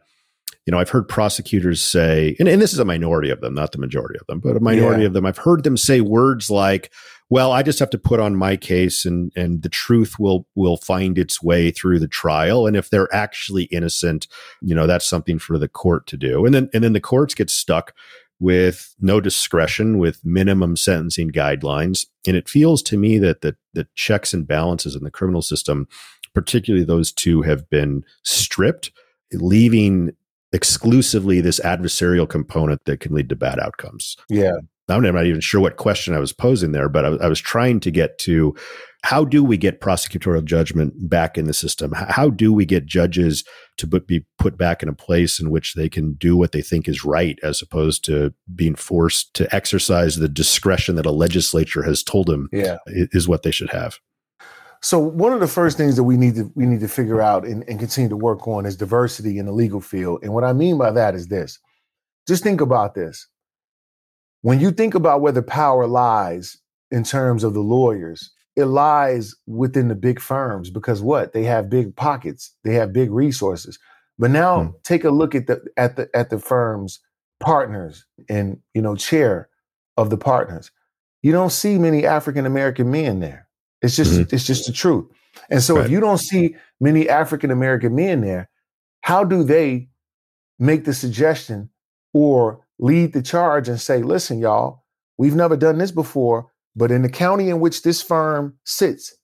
[0.67, 3.73] you know, I've heard prosecutors say, and, and this is a minority of them, not
[3.73, 5.09] the majority of them, but a minority yeah.
[5.09, 6.93] of them, I've heard them say words like,
[7.31, 10.77] well, I just have to put on my case and and the truth will will
[10.77, 12.67] find its way through the trial.
[12.67, 14.27] And if they're actually innocent,
[14.61, 16.45] you know, that's something for the court to do.
[16.45, 17.95] And then and then the courts get stuck
[18.41, 22.07] with no discretion, with minimum sentencing guidelines.
[22.27, 25.87] And it feels to me that the, the checks and balances in the criminal system
[26.35, 28.91] particularly those two have been stripped,
[29.33, 30.13] leaving
[30.53, 34.17] exclusively this adversarial component that can lead to bad outcomes.
[34.29, 34.57] Yeah.
[34.89, 37.81] I'm not even sure what question I was posing there, but I, I, was trying
[37.81, 38.55] to get to
[39.03, 41.93] how do we get prosecutorial judgment back in the system?
[41.93, 43.45] How do we get judges
[43.79, 46.87] to be put back in a place in which they can do what they think
[46.87, 52.03] is right, as opposed to being forced to exercise the discretion that a legislature has
[52.03, 52.77] told them yeah.
[52.87, 53.99] is what they should have?
[54.83, 57.47] So one of the first things that we need to we need to figure out
[57.47, 60.21] and, and continue to work on is diversity in the legal field.
[60.23, 61.59] And what I mean by that is this.
[62.29, 63.27] Just think about this.
[64.45, 66.59] When you think about where the power lies
[66.91, 71.33] in terms of the lawyers, it lies within the big firms because what?
[71.33, 73.79] They have big pockets, they have big resources.
[74.19, 74.71] But now hmm.
[74.83, 77.01] take a look at the at the at the firm's
[77.41, 79.49] partners and you know chair
[79.97, 80.71] of the partners.
[81.23, 83.49] You don't see many African American men there.
[83.81, 84.35] It's just mm-hmm.
[84.35, 85.07] it's just the truth.
[85.49, 85.87] And so right.
[85.87, 88.51] if you don't see many African American men there,
[89.01, 89.89] how do they
[90.59, 91.71] make the suggestion
[92.13, 94.85] or lead the charge and say, listen, y'all,
[95.19, 99.15] we've never done this before, but in the county in which this firm sits,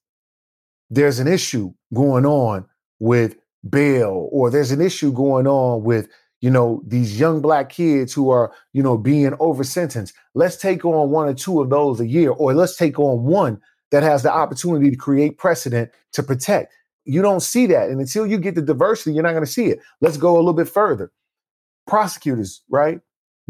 [0.89, 2.65] there's an issue going on
[2.99, 3.35] with
[3.69, 6.07] bail, or there's an issue going on with,
[6.41, 10.13] you know, these young black kids who are, you know, being over sentenced.
[10.33, 13.61] Let's take on one or two of those a year, or let's take on one
[13.91, 16.73] that has the opportunity to create precedent to protect.
[17.05, 17.89] You don't see that.
[17.89, 19.79] And until you get the diversity, you're not going to see it.
[19.99, 21.11] Let's go a little bit further.
[21.87, 23.01] Prosecutors, right?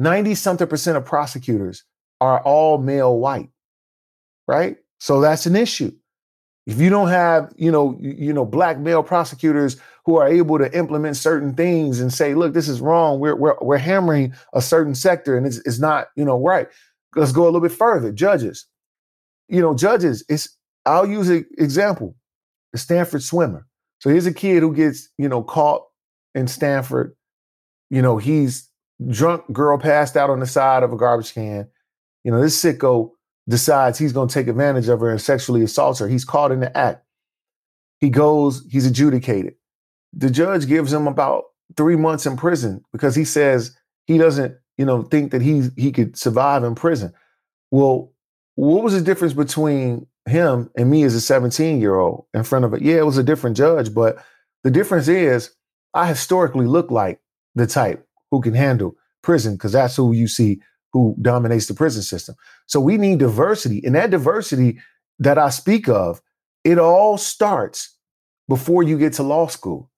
[0.02, 1.84] 90 something percent of prosecutors
[2.20, 3.50] are all male white,
[4.48, 4.78] right?
[5.00, 5.92] So that's an issue.
[6.66, 10.76] If you don't have, you know, you, know, black male prosecutors who are able to
[10.78, 13.20] implement certain things and say, look, this is wrong.
[13.20, 16.68] We're we're, we're hammering a certain sector and it's, it's not, you know, right.
[17.16, 18.12] Let's go a little bit further.
[18.12, 18.66] Judges,
[19.48, 22.16] you know, judges, it's I'll use an example.
[22.74, 23.68] The Stanford swimmer.
[24.00, 25.84] So here's a kid who gets, you know, caught
[26.34, 27.16] in Stanford.
[27.90, 28.71] You know, he's
[29.10, 31.68] drunk girl passed out on the side of a garbage can.
[32.24, 33.12] You know, this sicko
[33.48, 36.08] decides he's going to take advantage of her and sexually assaults her.
[36.08, 37.04] He's caught in the act.
[38.00, 39.56] He goes, he's adjudicated.
[40.14, 41.46] The judge gives him about
[41.78, 45.92] three months in prison because he says he doesn't, you know, think that he he
[45.92, 47.14] could survive in prison.
[47.70, 48.12] Well,
[48.56, 52.66] what was the difference between him and me as a 17 year old in front
[52.66, 52.82] of it?
[52.82, 54.24] Yeah, it was a different judge, but
[54.64, 55.52] the difference is
[55.94, 57.20] I historically look like
[57.56, 60.62] the type who can handle prison because that's who you see
[60.94, 62.36] who dominates the prison system.
[62.66, 63.82] So we need diversity.
[63.86, 64.80] And that diversity
[65.20, 66.22] that I speak of,
[66.64, 67.96] it all starts
[68.50, 69.90] before you get to law school.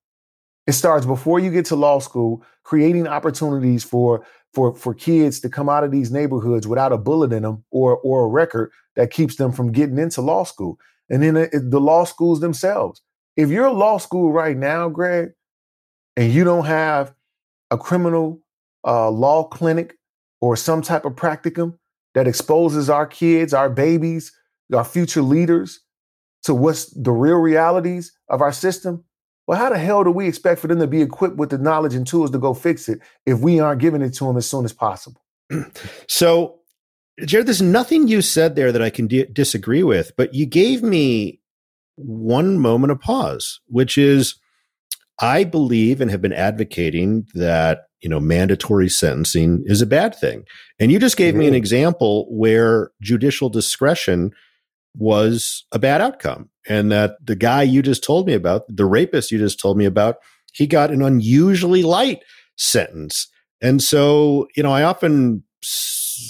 [0.68, 5.50] It starts before you get to law school, creating opportunities for for for kids to
[5.50, 9.12] come out of these neighborhoods without a bullet in them or or a record that
[9.12, 10.78] keeps them from getting into law school.
[11.10, 13.02] And then the law schools themselves.
[13.36, 15.32] If you're a law school right now, Greg,
[16.16, 17.14] and you don't have
[17.74, 18.40] a criminal
[18.86, 19.96] uh, law clinic
[20.42, 21.78] or some type of practicum
[22.14, 24.32] that exposes our kids, our babies,
[24.74, 25.80] our future leaders
[26.44, 29.04] to what's the real realities of our system,
[29.48, 31.96] well, how the hell do we expect for them to be equipped with the knowledge
[31.96, 34.66] and tools to go fix it if we aren't giving it to them as soon
[34.66, 35.22] as possible?
[36.08, 36.60] So,
[37.26, 40.84] Jarrett, there's nothing you said there that I can di- disagree with, but you gave
[40.84, 41.42] me
[41.96, 44.36] one moment of pause, which is
[45.24, 50.46] I believe and have been advocating that you know mandatory sentencing is a bad thing.
[50.80, 51.40] And you just gave mm-hmm.
[51.40, 51.58] me an mm-hmm.
[51.58, 54.32] example where judicial discretion
[54.96, 59.32] was a bad outcome and that the guy you just told me about, the rapist
[59.32, 60.18] you just told me about,
[60.54, 62.24] he got an unusually light
[62.58, 63.28] sentence.
[63.62, 65.44] And so, you know, I often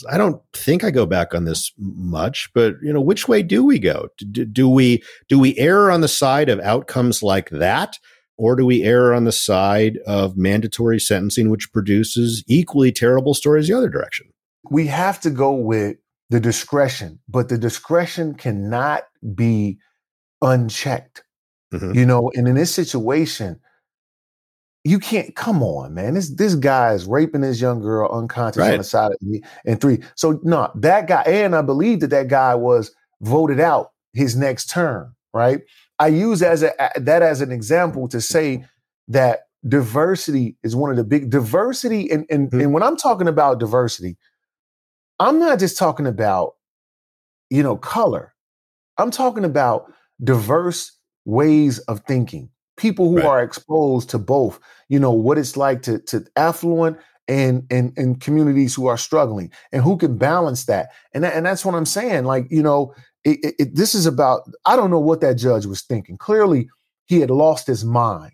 [0.09, 3.65] I don't think I go back on this much, but you know, which way do
[3.65, 4.07] we go?
[4.17, 7.99] Do, do, we do we err on the side of outcomes like that,
[8.37, 13.67] or do we err on the side of mandatory sentencing, which produces equally terrible stories
[13.67, 14.27] the other direction?
[14.69, 15.97] We have to go with
[16.29, 19.03] the discretion, but the discretion cannot
[19.35, 19.77] be
[20.41, 21.23] unchecked.
[21.73, 21.93] Mm-hmm.
[21.93, 23.59] You know, and in this situation,
[24.83, 26.13] you can't come on, man.
[26.13, 28.73] This this guy is raping this young girl unconscious right.
[28.73, 29.99] on the side of me and three.
[30.15, 34.69] So no, that guy, and I believe that that guy was voted out his next
[34.69, 35.61] term, right?
[35.99, 38.65] I use as a, that as an example to say
[39.07, 42.61] that diversity is one of the big diversity, and and, mm-hmm.
[42.61, 44.17] and when I'm talking about diversity,
[45.19, 46.55] I'm not just talking about
[47.49, 48.33] you know color.
[48.97, 49.91] I'm talking about
[50.23, 50.91] diverse
[51.25, 53.25] ways of thinking people who right.
[53.25, 58.19] are exposed to both you know what it's like to to affluent and and and
[58.19, 61.85] communities who are struggling and who can balance that and that, and that's what i'm
[61.85, 62.93] saying like you know
[63.25, 66.69] it, it, it, this is about i don't know what that judge was thinking clearly
[67.05, 68.33] he had lost his mind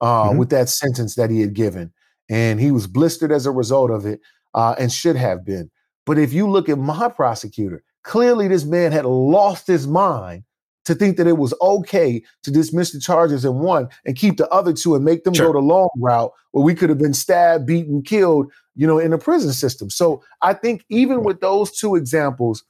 [0.00, 0.38] uh, mm-hmm.
[0.38, 1.92] with that sentence that he had given
[2.28, 4.20] and he was blistered as a result of it
[4.54, 5.70] uh, and should have been
[6.04, 10.44] but if you look at my prosecutor clearly this man had lost his mind
[10.86, 14.48] to think that it was okay to dismiss the charges in one and keep the
[14.50, 15.48] other two and make them sure.
[15.48, 19.10] go the long route where we could have been stabbed, beaten, killed, you know, in
[19.10, 19.90] the prison system.
[19.90, 22.62] So I think even with those two examples,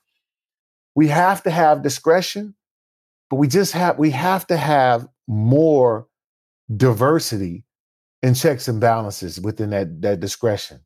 [0.96, 2.56] we have to have discretion,
[3.30, 6.08] but we just have we have to have more
[6.74, 7.64] diversity
[8.22, 10.80] and checks and balances within that that discretion.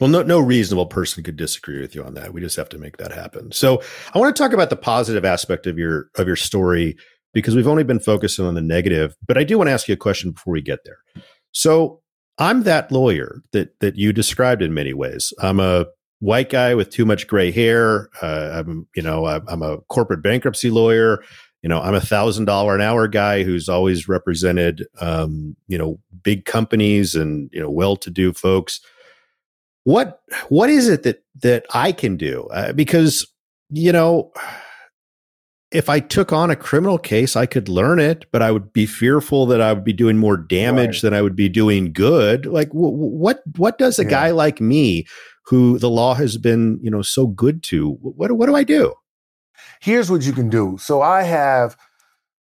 [0.00, 2.32] Well, no, no reasonable person could disagree with you on that.
[2.32, 3.52] We just have to make that happen.
[3.52, 3.80] So
[4.12, 6.96] I want to talk about the positive aspect of your of your story
[7.32, 9.94] because we've only been focusing on the negative, but I do want to ask you
[9.94, 10.98] a question before we get there.
[11.50, 12.00] So
[12.38, 15.32] I'm that lawyer that that you described in many ways.
[15.40, 15.86] I'm a
[16.24, 18.08] white guy with too much gray hair.
[18.22, 21.22] Uh, I'm, you know, I'm a corporate bankruptcy lawyer.
[21.62, 25.98] You know, I'm a thousand dollar an hour guy who's always represented, um, you know,
[26.22, 28.80] big companies and you know, well to do folks
[29.84, 32.48] what what is it that that I can do?
[32.52, 33.26] Uh, because
[33.70, 34.32] you know,
[35.70, 38.86] if I took on a criminal case, I could learn it, but I would be
[38.86, 41.02] fearful that I would be doing more damage right.
[41.02, 42.46] than I would be doing good.
[42.46, 44.10] Like w- what what does a yeah.
[44.10, 45.06] guy like me,
[45.46, 48.94] who the law has been you know so good to, what what do I do?
[49.80, 50.76] Here's what you can do.
[50.80, 51.76] So I have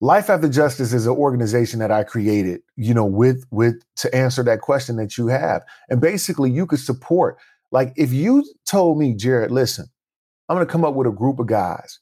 [0.01, 4.43] Life After Justice is an organization that I created, you know, with with to answer
[4.45, 5.65] that question that you have.
[5.89, 7.39] And basically you could support
[7.75, 9.87] Like if you told me, Jarrett, listen,
[10.49, 11.99] I'm to come up with a group of guys.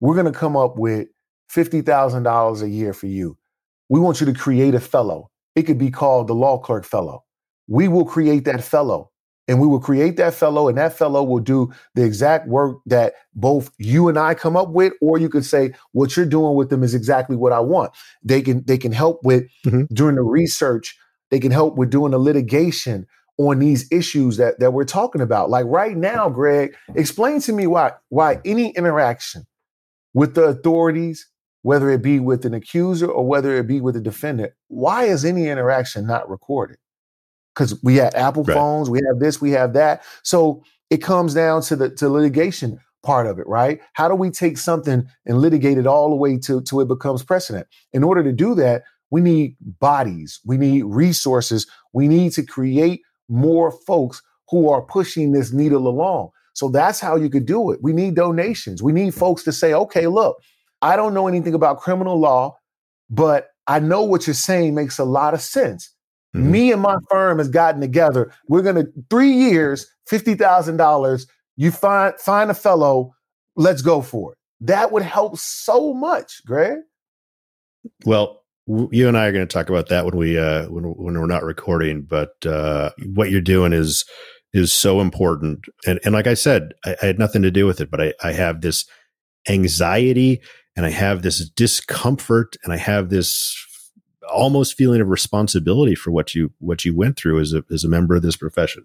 [0.00, 1.08] We're to come up with
[1.52, 3.36] $50,000 a year for you.
[3.88, 5.30] We want you to create a fellow.
[5.56, 7.24] It could be called the LAWCLERK fellow.
[7.66, 9.09] We will create that fellow
[9.50, 13.14] and we will create that fellow and that fellow will do the exact work that
[13.34, 16.70] both you and I come up with or you could say what you're doing with
[16.70, 17.90] them is exactly what I want.
[18.22, 19.92] They can they can help with mm-hmm.
[19.92, 20.96] doing the research,
[21.30, 25.50] they can help with doing the litigation on these issues that that we're talking about.
[25.50, 29.48] Like right now, Greg, explain to me why why any interaction
[30.14, 31.28] with the authorities,
[31.62, 35.24] whether it be with an accuser or whether it be with a defendant, why is
[35.24, 36.76] any interaction not recorded?
[37.60, 38.54] Because we have Apple right.
[38.54, 40.02] phones, we have this, we have that.
[40.22, 43.80] So it comes down to the to litigation part of it, right?
[43.92, 47.22] How do we take something and litigate it all the way to, to it becomes
[47.22, 47.66] precedent?
[47.92, 53.02] In order to do that, we need bodies, we need resources, we need to create
[53.28, 56.30] more folks who are pushing this needle along.
[56.54, 57.80] So that's how you could do it.
[57.82, 58.82] We need donations.
[58.82, 59.18] We need mm.
[59.18, 60.38] folks to say, okay, look,
[60.80, 62.56] I don't know anything about criminal law,
[63.10, 65.94] but I know what you're saying makes a lot of sense.
[66.34, 66.50] Mm-hmm.
[66.50, 68.32] Me and my firm has gotten together.
[68.48, 71.26] We're gonna three years, fifty thousand dollars.
[71.56, 73.14] You find find a fellow.
[73.56, 74.38] Let's go for it.
[74.60, 76.78] That would help so much, Greg.
[78.04, 81.18] Well, you and I are going to talk about that when we uh, when when
[81.18, 82.02] we're not recording.
[82.02, 84.04] But uh, what you're doing is
[84.52, 87.80] is so important, and and like I said, I, I had nothing to do with
[87.80, 88.86] it, but I, I have this
[89.48, 90.40] anxiety
[90.76, 93.56] and I have this discomfort and I have this
[94.30, 97.88] almost feeling of responsibility for what you what you went through as a as a
[97.88, 98.84] member of this profession.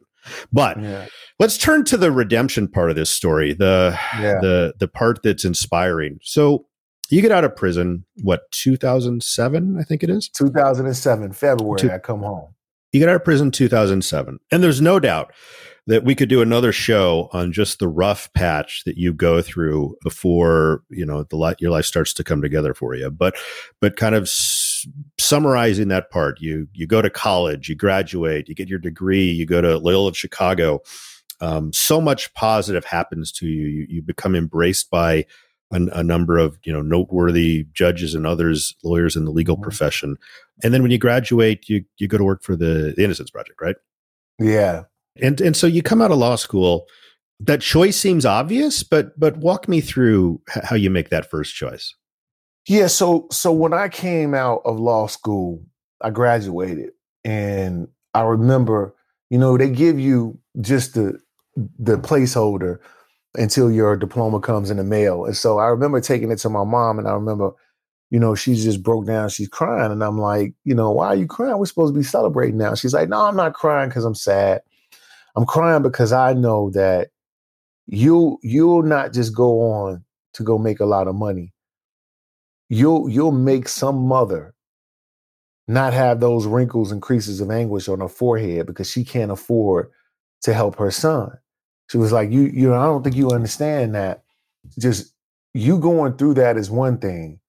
[0.51, 1.07] But yeah.
[1.39, 4.39] let's turn to the redemption part of this story, the yeah.
[4.41, 6.19] the the part that's inspiring.
[6.21, 6.65] So
[7.09, 11.97] you get out of prison what 2007 i think it is 2007 february Two, i
[11.97, 12.53] come home
[12.91, 15.31] you get out of prison 2007 and there's no doubt
[15.87, 19.95] that we could do another show on just the rough patch that you go through
[20.03, 23.35] before you know the light your life starts to come together for you but
[23.81, 24.27] but kind of
[25.19, 29.45] summarizing that part you you go to college you graduate you get your degree you
[29.45, 30.81] go to loyola of chicago
[31.41, 33.67] um, so much positive happens to you.
[33.67, 35.25] you you become embraced by
[35.73, 39.63] a, a, number of you know noteworthy judges and others, lawyers in the legal mm-hmm.
[39.63, 40.17] profession.
[40.63, 43.59] And then when you graduate, you you go to work for the, the Innocence Project,
[43.61, 43.75] right?
[44.39, 44.83] Yeah.
[45.21, 46.87] And and so you come out of law school.
[47.41, 51.93] That choice seems obvious, but but walk me through how you make that first choice.
[52.67, 52.87] Yeah.
[52.87, 55.63] So so when I came out of law school,
[56.01, 56.91] I graduated,
[57.23, 58.95] and I remember,
[59.29, 61.19] you know, they give you just the
[61.79, 62.79] the placeholder
[63.35, 65.25] until your diploma comes in the mail.
[65.25, 67.51] And so I remember taking it to my mom, and I remember,
[68.11, 69.29] you know, she just broke down.
[69.29, 71.57] She's crying, and I'm like, you know, why are you crying?
[71.59, 72.75] We're supposed to be celebrating now.
[72.75, 74.61] She's like, no, I'm not crying because I'm sad.
[75.37, 77.09] I'm crying because I know that
[77.87, 80.05] you you'll not just go on
[80.35, 81.53] to go make a lot of money.
[82.69, 84.53] You'll you'll make some mother
[85.67, 89.89] not have those wrinkles and creases of anguish on her forehead because she can't afford
[90.43, 91.31] to help her son.
[91.89, 94.23] She was like, "You, you know, I don't think you understand that.
[94.79, 95.13] Just
[95.53, 97.39] you going through that is one thing,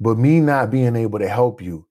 [0.00, 1.86] but me not being able to help you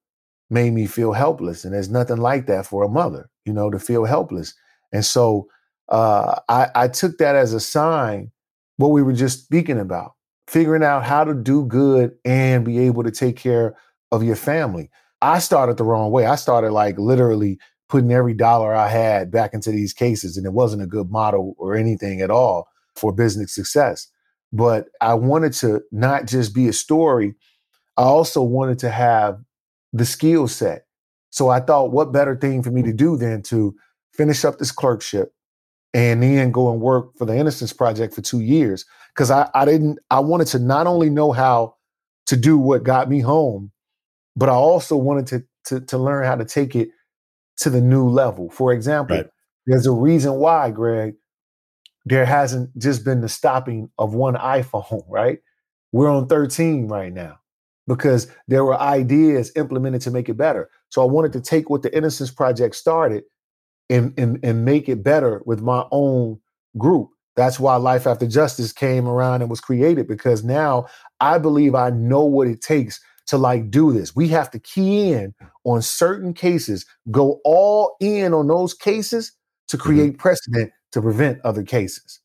[0.50, 3.80] made me feel helpless, and there's nothing like that for a mother, you know, to
[3.80, 4.54] feel helpless.
[4.92, 5.48] And so
[5.90, 8.32] uh, I, I took that as a sign.
[8.78, 10.14] What we were just speaking about,
[10.48, 13.76] figuring out how to do good and be able to take care
[14.12, 14.90] of your family.
[15.22, 16.26] I started the wrong way.
[16.26, 20.36] I started like literally putting every dollar I had back into these cases.
[20.36, 24.08] And it wasn't a good model or anything at all for business success.
[24.52, 27.36] But I wanted to not just be a story,
[27.98, 29.40] I also wanted to have
[29.94, 30.86] the skill set.
[31.30, 33.76] So I thought, what better thing for me to do than to
[34.12, 35.34] finish up this clerkship
[35.94, 38.86] and then go and work for the Innocence Project for two years?
[39.14, 41.76] Because I, I didn't, I wanted to not only know how
[42.28, 43.72] to do what got me home,
[44.36, 46.90] but I also wanted to, to, to learn how to take it
[47.58, 48.50] to the new level.
[48.50, 49.28] For example, right.
[49.68, 51.14] there's a reason why, Greg,
[52.06, 55.40] there hasn't just been the stopping of one iPhone, right?
[55.92, 57.40] We're on 13 right now
[57.88, 60.70] because there were ideas implemented to make it better.
[60.90, 63.24] So I wanted to take what the Innocence Project started
[63.90, 66.40] and, and, and make it better with my own
[66.78, 67.10] group.
[67.36, 70.88] That's why Life After Justice came around and was created because now
[71.20, 74.16] I believe I know what it takes to like do this.
[74.16, 79.32] We have to key in on certain cases, go all in on those cases
[79.70, 79.84] to mm-hmm.
[79.84, 80.22] create mm-hmm.
[80.22, 82.20] precedent to prevent other cases.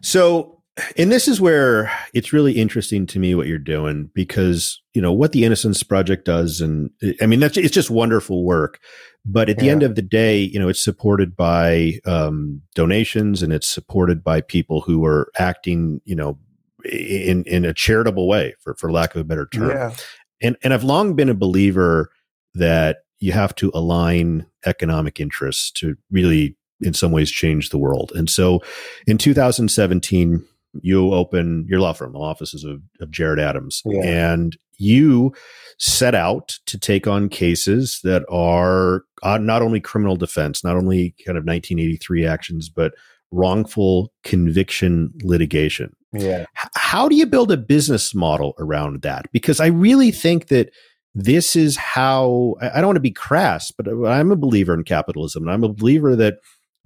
[0.00, 0.59] So
[0.96, 5.12] and this is where it's really interesting to me what you're doing because you know
[5.12, 8.80] what the Innocence Project does, and I mean that's it's just wonderful work.
[9.24, 9.72] But at the yeah.
[9.72, 14.40] end of the day, you know, it's supported by um, donations and it's supported by
[14.40, 16.38] people who are acting, you know,
[16.84, 19.70] in in a charitable way, for for lack of a better term.
[19.70, 19.94] Yeah.
[20.42, 22.10] And and I've long been a believer
[22.54, 28.12] that you have to align economic interests to really in some ways change the world.
[28.14, 28.60] And so
[29.06, 30.44] in 2017,
[30.82, 34.02] you open your law firm, the offices of, of Jarrett Adams, yeah.
[34.02, 35.32] and you
[35.78, 41.14] set out to take on cases that are uh, not only criminal defense, not only
[41.26, 42.94] kind of 1983 actions, but
[43.30, 45.94] wrongful conviction litigation.
[46.12, 46.46] Yeah.
[46.54, 49.30] How do you build a business model around that?
[49.32, 50.70] Because I really think that
[51.14, 55.42] this is how I don't want to be crass, but I'm a believer in capitalism,
[55.42, 56.38] and I'm a believer that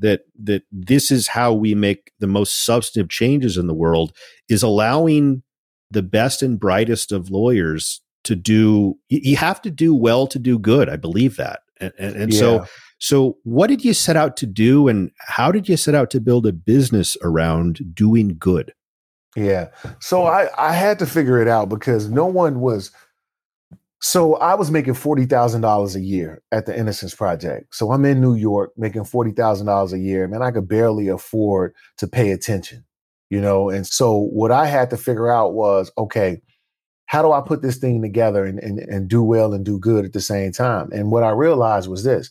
[0.05, 4.15] that that this is how we make the most substantive changes in the world
[4.51, 5.43] is allowing
[5.91, 10.59] the best and brightest of lawyers to do you have to do well to do
[10.59, 10.91] good.
[10.91, 11.61] I believe that.
[11.81, 12.39] And, and, and yeah.
[12.39, 12.67] so
[12.99, 16.21] so what did you set out to do and how did you set out to
[16.21, 18.75] build a business around doing good?
[19.35, 19.69] Yeah.
[20.01, 22.91] So i i had to figure it out because no one was
[24.05, 27.75] so I was making forty thousand dollars a year at the Innocence Project.
[27.75, 30.29] So I'm in New York making forty thousand dollars a year.
[30.29, 32.85] Man, I could barely afford to pay attention,
[33.31, 33.71] you know.
[33.71, 36.43] And so what I had to figure out was, okay,
[37.07, 40.05] how do I put this thing together and, and, and do well and do good
[40.05, 40.93] at the same time?
[40.93, 42.31] And what I realized was this: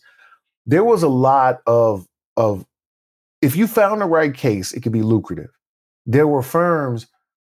[0.67, 2.07] there was a lot of
[2.37, 2.67] of
[3.41, 5.49] if you found the right case, it could be lucrative.
[6.05, 7.07] There were firms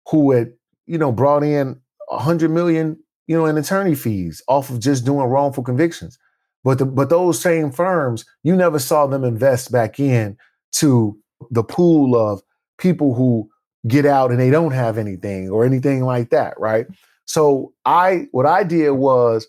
[0.09, 0.51] who had,
[0.87, 1.79] you know, brought in
[2.11, 6.17] a hundred million you know, in attorney fees off of just doing wrongful convictions.
[6.63, 10.35] But the, but those same firms, you never saw them invest back in
[10.73, 11.15] to
[11.51, 12.41] the pool of
[12.79, 13.47] people who
[13.87, 16.87] get out and they don't have anything or anything like that, right?
[17.25, 19.47] So I what I did was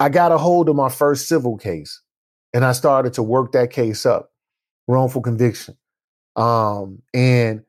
[0.00, 2.02] I got a hold of my first civil case
[2.52, 4.32] and I started to work that case up,
[4.88, 5.76] wrongful conviction.
[6.34, 7.62] Um, and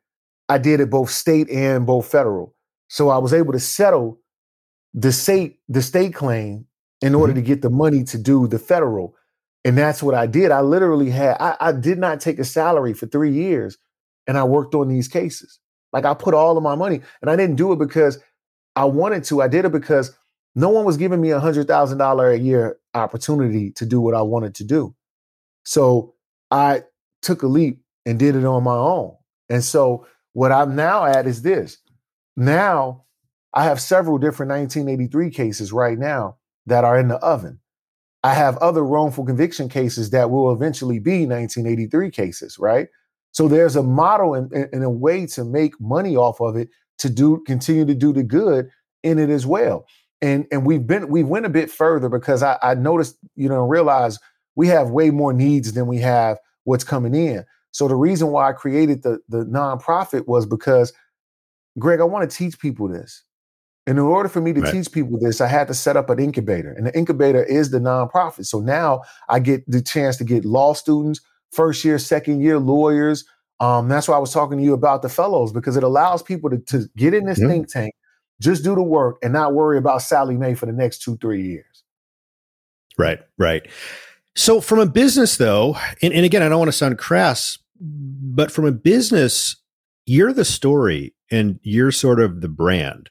[0.50, 2.56] I did it both state and both federal.
[2.88, 4.20] So I was able to settle
[4.98, 6.66] the state the state claim
[7.02, 7.42] in order mm-hmm.
[7.42, 9.16] to get the money to do the federal.
[9.64, 10.50] And that's what I did.
[10.52, 13.78] I literally had I, I did not take a salary for three years
[14.26, 15.60] and I worked on these cases.
[15.94, 18.18] Like I put all of my money and I didn't do it because
[18.76, 19.42] I wanted to.
[19.42, 20.18] I did it because
[20.56, 24.16] no one was giving me a hundred thousand dollar a year opportunity to do what
[24.16, 24.96] I wanted to do.
[25.64, 26.16] So
[26.50, 26.84] I
[27.22, 29.16] took a leap and did it on my own.
[29.50, 31.78] And so what I'm now at is this.
[32.36, 33.06] Now
[33.58, 36.38] I have several different 1983 cases right now
[36.68, 37.60] that are in the oven.
[38.24, 42.88] I have other wrongful conviction cases that will eventually be 1983 cases, right?
[43.32, 47.10] So there's a model and, and a way to make money off of it to
[47.10, 48.70] do continue to do the good
[49.02, 49.88] in it as well.
[50.22, 53.66] And and we've been we went a bit further because I, I noticed, you know,
[53.66, 54.20] realize
[54.56, 57.44] we have way more needs than we have what's coming in.
[57.72, 60.94] So the reason why I created the the nonprofit was because
[61.80, 63.24] Greg, I want to teach people this.
[63.88, 64.74] And in order for me to right.
[64.74, 66.74] teach people this, I had to set up an incubator.
[66.74, 68.46] And the incubator is the nonprofit.
[68.46, 71.22] So now I get the chance to get law students,
[71.52, 73.24] first year, second year lawyers.
[73.62, 76.50] Um, that's why I was talking to you about the fellows because it allows people
[76.50, 77.96] to, to get in this think tank,
[78.42, 81.42] just do the work, and not worry about Sallie Mae for the next two, three
[81.42, 81.84] years.
[82.98, 83.66] Right, right.
[84.36, 88.52] So, from a business though, and, and again, I don't want to sound crass, but
[88.52, 89.56] from a business,
[90.06, 93.10] you're the story and you're sort of the brand.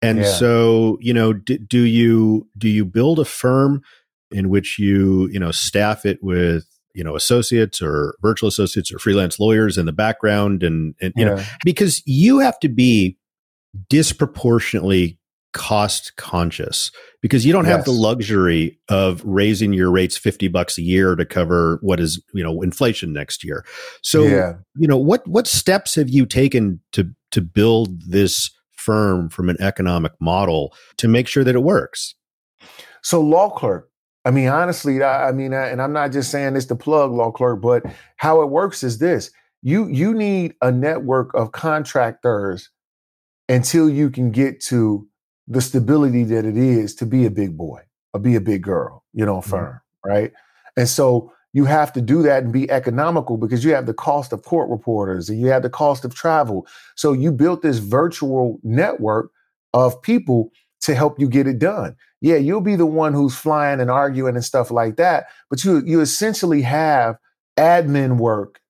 [0.00, 0.32] And yeah.
[0.32, 3.82] so, you know, d- do you do you build a firm
[4.30, 8.98] in which you you know staff it with you know associates or virtual associates or
[8.98, 11.34] freelance lawyers in the background, and and you yeah.
[11.34, 13.18] know because you have to be
[13.88, 15.18] disproportionately
[15.52, 16.90] cost conscious
[17.22, 17.76] because you don't yes.
[17.76, 22.22] have the luxury of raising your rates 50 bucks a year to cover what is
[22.34, 23.64] you know inflation next year
[24.02, 24.52] so yeah.
[24.76, 28.50] you know what what steps have you taken to to build this
[28.88, 32.14] firm from an economic model to make sure that it works?
[33.02, 33.82] So, LAWCLERK,
[34.24, 37.10] I mean, honestly, I, I mean, I, and I'm not just saying this to plug
[37.10, 37.82] LAWCLERK, but
[38.16, 39.30] how it works is this:
[39.62, 42.70] you you need a network of contractors
[43.50, 45.06] until you can get to
[45.46, 47.80] the stability that it is to be a big boy
[48.14, 49.50] or be a big girl, you know, mm-hmm.
[49.50, 50.10] firm, mm-hmm.
[50.10, 50.32] right?
[50.76, 54.32] And so you have to do that and be economical because you have the cost
[54.32, 56.66] of court reporters and you have the cost of travel.
[56.94, 59.30] So you built this virtual network
[59.72, 61.96] of people to help you get it done.
[62.20, 65.82] Yeah, you'll be the one who's flying and arguing and stuff like that, but you
[65.84, 67.16] you essentially have
[67.56, 68.60] admin work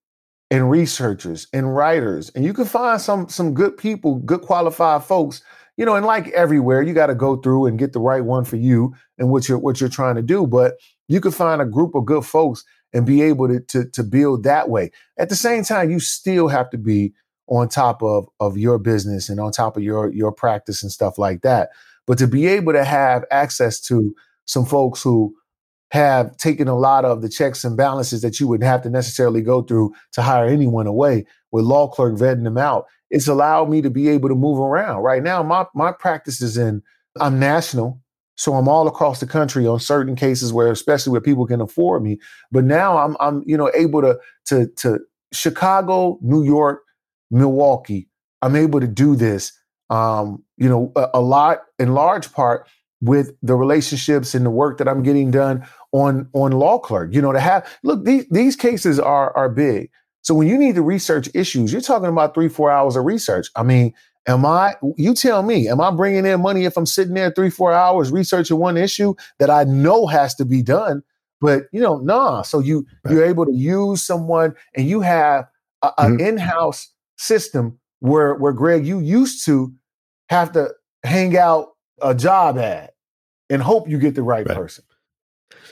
[0.50, 5.42] and researchers and writers, and you can find some some good people, good qualified folks.
[5.76, 8.44] You know, and like everywhere, you got to go through and get the right one
[8.44, 10.46] for you and what you're what you're trying to do.
[10.46, 10.74] But
[11.08, 14.44] you can find a group of good folks and be able to to, to build
[14.44, 14.90] that way.
[15.18, 17.12] At the same time, you still have to be
[17.48, 21.18] on top of of your business and on top of your your practice and stuff
[21.18, 21.70] like that.
[22.06, 24.14] But to be able to have access to
[24.46, 25.34] some folks who
[25.90, 29.40] have taken a lot of the checks and balances that you would have to necessarily
[29.40, 32.84] go through to hire anyone away with LAWCLERK vetting them out.
[33.10, 35.02] It's allowed me to be able to move around.
[35.02, 36.82] Right now, my my practice is in
[37.20, 38.00] I'm national.
[38.38, 42.04] So I'm all across the country on certain cases where, especially where people can afford
[42.04, 42.18] me.
[42.52, 45.00] But now I'm I'm you know able to to to
[45.32, 46.82] Chicago, New York,
[47.30, 48.08] Milwaukee.
[48.40, 49.52] I'm able to do this.
[49.90, 52.68] Um, you know, a, a lot in large part
[53.00, 57.12] with the relationships and the work that I'm getting done on on LAWCLERK.
[57.12, 59.90] You know, to have look these these cases are are big.
[60.22, 63.48] So when you need to research issues, you're talking about three four hours of research.
[63.56, 63.94] I mean,
[64.28, 64.74] am I?
[64.96, 68.12] You tell me, am I bringing in money if I'm sitting there three four hours
[68.12, 71.02] researching one issue that I know has to be done?
[71.40, 72.42] But you know, nah.
[72.42, 73.14] So you right.
[73.14, 75.48] you're able to use someone, and you have
[75.82, 76.26] a, an mm-hmm.
[76.26, 79.72] in-house system where where Greg you used to
[80.28, 80.70] have to
[81.04, 81.68] hang out
[82.02, 82.90] a job ad
[83.50, 84.56] and hope you get the right, right.
[84.56, 84.84] person.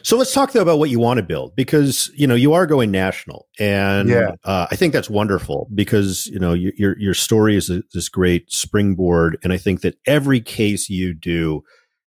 [0.02, 2.66] So let's talk though about what you want to build because you know you are
[2.66, 4.32] going national, and yeah.
[4.44, 8.52] uh, I think that's wonderful because you know your your story is a, this great
[8.52, 11.62] springboard, and I think that every case you do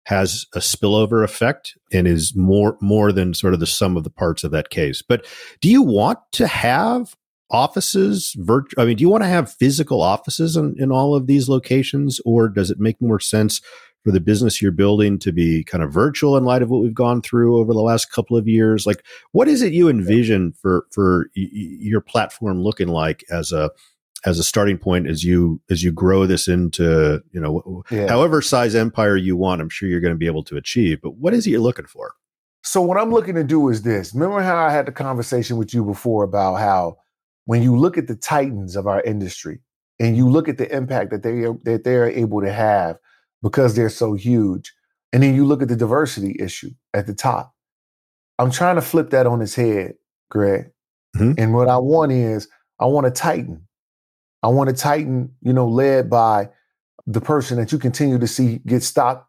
[0.05, 4.09] has a spillover effect and is more more than sort of the sum of the
[4.09, 5.01] parts of that case.
[5.01, 5.25] But
[5.61, 7.15] do you want to have
[7.51, 11.25] offices virtual i mean do you want to have physical offices in, in all of
[11.25, 13.59] these locations or does it make more sense
[14.03, 16.93] for the business you're building to be kind of virtual in light of what we've
[16.93, 18.85] gone through over the last couple of years?
[18.85, 23.71] Like what is it you envision for for y- your platform looking like as a
[24.25, 28.07] as a starting point as you as you grow this into you know yeah.
[28.07, 31.15] however size empire you want i'm sure you're going to be able to achieve but
[31.15, 32.13] what is it you're looking for?
[32.63, 34.13] So what i'm looking to do is this.
[34.13, 36.97] Remember how i had the conversation with you before about how
[37.45, 39.59] when you look at the titans of our industry
[39.99, 42.97] and you look at the impact that they that they're able to have
[43.41, 44.73] because they're so huge.
[45.11, 47.53] And then you look at the diversity issue at the top.
[48.37, 49.95] I'm trying to flip that on its head,
[50.29, 50.71] Greg.
[51.15, 51.33] Mm-hmm.
[51.37, 52.47] And what I want is
[52.79, 53.67] I want a Titan.
[54.43, 56.49] I want a Titan, you know, led by
[57.05, 59.27] the person that you continue to see get stopped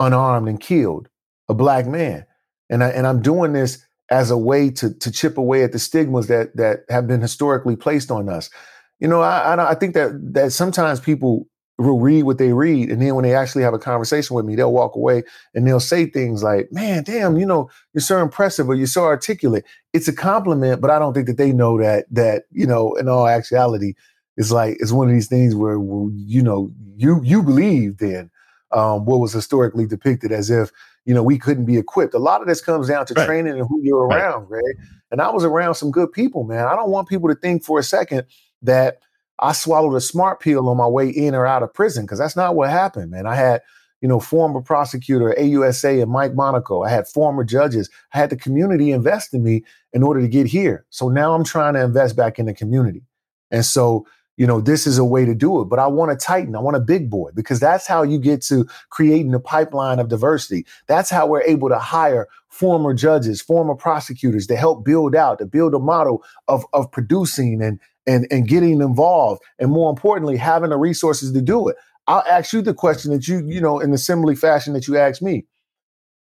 [0.00, 1.08] unarmed and killed,
[1.48, 2.26] a black man.
[2.68, 5.78] And I and I'm doing this as a way to to chip away at the
[5.78, 8.50] stigmas that that have been historically placed on us.
[8.98, 11.46] You know, I I, I think that that sometimes people
[11.82, 12.90] will read what they read.
[12.90, 15.22] And then when they actually have a conversation with me, they'll walk away
[15.54, 19.04] and they'll say things like, man, damn, you know, you're so impressive or you're so
[19.04, 19.64] articulate.
[19.92, 23.08] It's a compliment, but I don't think that they know that, that, you know, in
[23.08, 23.94] all actuality,
[24.36, 28.30] it's like, it's one of these things where, you know, you, you believe then
[28.72, 30.70] um, what was historically depicted as if,
[31.04, 32.14] you know, we couldn't be equipped.
[32.14, 33.26] A lot of this comes down to right.
[33.26, 34.62] training and who you're around, right.
[34.62, 34.88] Greg.
[35.10, 36.66] And I was around some good people, man.
[36.66, 38.24] I don't want people to think for a second
[38.62, 38.98] that,
[39.42, 42.36] I swallowed a smart pill on my way in or out of prison because that's
[42.36, 43.26] not what happened, man.
[43.26, 43.60] I had,
[44.00, 46.82] you know, former prosecutor AUSA and Mike Monaco.
[46.82, 47.90] I had former judges.
[48.14, 50.86] I had the community invest in me in order to get here.
[50.90, 53.02] So now I'm trying to invest back in the community.
[53.50, 55.64] And so, you know, this is a way to do it.
[55.64, 56.54] But I want a titan.
[56.54, 60.08] I want a big boy because that's how you get to creating the pipeline of
[60.08, 60.66] diversity.
[60.86, 65.46] That's how we're able to hire former judges, former prosecutors to help build out, to
[65.46, 70.70] build a model of, of producing and and and getting involved and more importantly having
[70.70, 71.76] the resources to do it
[72.06, 74.96] i'll ask you the question that you you know in the assembly fashion that you
[74.96, 75.44] asked me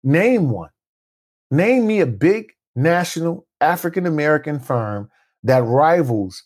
[0.02, 0.70] name one
[1.50, 5.08] name me a big national african american firm
[5.42, 6.44] that rivals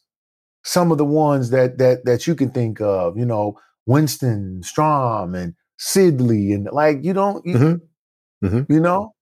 [0.65, 5.35] some of the ones that that that you can think of you know winston strawn
[5.35, 8.47] and sidley and like you don't you, mm-hmm.
[8.47, 8.73] Mm-hmm.
[8.73, 9.15] you know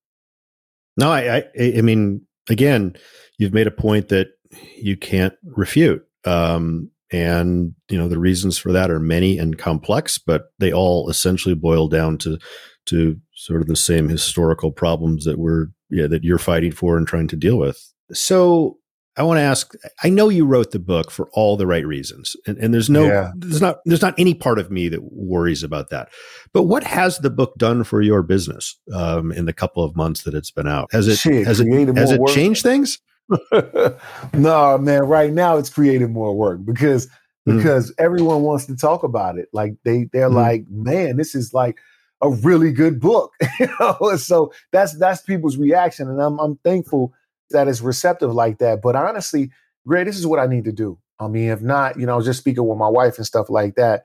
[0.96, 1.44] no I, I
[1.78, 2.96] i mean again
[3.38, 4.28] you've made a point that
[4.76, 6.06] you can't refute.
[6.24, 11.08] Um, and you know the reasons for that are many and complex, but they all
[11.08, 12.38] essentially boil down to
[12.86, 17.06] to sort of the same historical problems that we're yeah, that you're fighting for and
[17.06, 17.92] trying to deal with.
[18.12, 18.78] So
[19.16, 19.72] I want to ask.
[20.02, 23.04] I know you wrote the book for all the right reasons, and, and there's no,
[23.04, 23.30] yeah.
[23.36, 26.10] there's not, there's not any part of me that worries about that.
[26.52, 30.24] But what has the book done for your business um, in the couple of months
[30.24, 30.88] that it's been out?
[30.92, 32.98] Has it Shit, has it has it changed things?
[34.34, 37.08] no, man, right now it's creating more work because
[37.48, 37.56] mm.
[37.56, 39.48] because everyone wants to talk about it.
[39.52, 40.34] Like they they're mm.
[40.34, 41.78] like, man, this is like
[42.22, 43.32] a really good book.
[43.60, 46.08] you know, so that's that's people's reaction.
[46.08, 47.12] And I'm I'm thankful
[47.50, 48.82] that it's receptive like that.
[48.82, 49.50] But honestly,
[49.86, 50.98] Greg, this is what I need to do.
[51.18, 54.04] I mean, if not, you know, just speaking with my wife and stuff like that.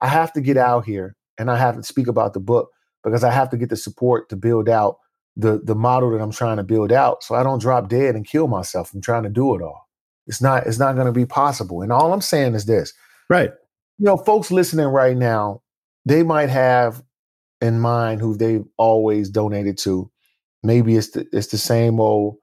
[0.00, 2.70] I have to get out here and I have to speak about the book
[3.02, 4.98] because I have to get the support to build out
[5.38, 8.26] the the model that I'm trying to build out so I don't drop dead and
[8.26, 9.88] kill myself I'm trying to do it all.
[10.26, 11.80] It's not it's not going to be possible.
[11.80, 12.92] And all I'm saying is this.
[13.30, 13.50] Right.
[13.98, 15.62] You know, folks listening right now,
[16.04, 17.02] they might have
[17.60, 20.10] in mind who they've always donated to.
[20.62, 22.36] Maybe it's the, it's the same old,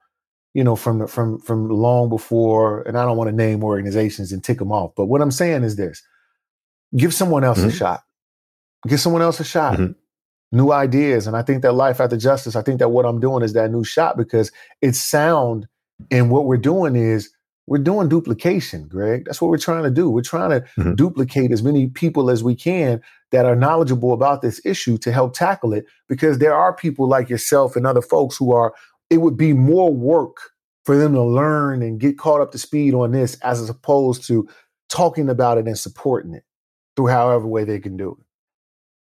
[0.54, 2.82] you know, from from from long before.
[2.82, 4.92] And I don't want to name organizations and tick them off.
[4.96, 6.02] But what I'm saying is this:
[6.96, 7.68] give someone else mm-hmm.
[7.68, 8.02] a shot.
[8.88, 9.74] Give someone else a shot.
[9.74, 9.92] Mm-hmm.
[10.56, 11.26] New ideas.
[11.26, 13.70] And I think that life after justice, I think that what I'm doing is that
[13.70, 14.50] new shot because
[14.80, 15.68] it's sound.
[16.10, 17.30] And what we're doing is
[17.66, 19.24] we're doing duplication, Greg.
[19.24, 20.08] That's what we're trying to do.
[20.08, 20.94] We're trying to mm-hmm.
[20.94, 23.02] duplicate as many people as we can
[23.32, 27.28] that are knowledgeable about this issue to help tackle it because there are people like
[27.28, 28.72] yourself and other folks who are
[29.10, 30.36] it would be more work
[30.84, 34.48] for them to learn and get caught up to speed on this as opposed to
[34.88, 36.44] talking about it and supporting it
[36.94, 38.26] through however way they can do it.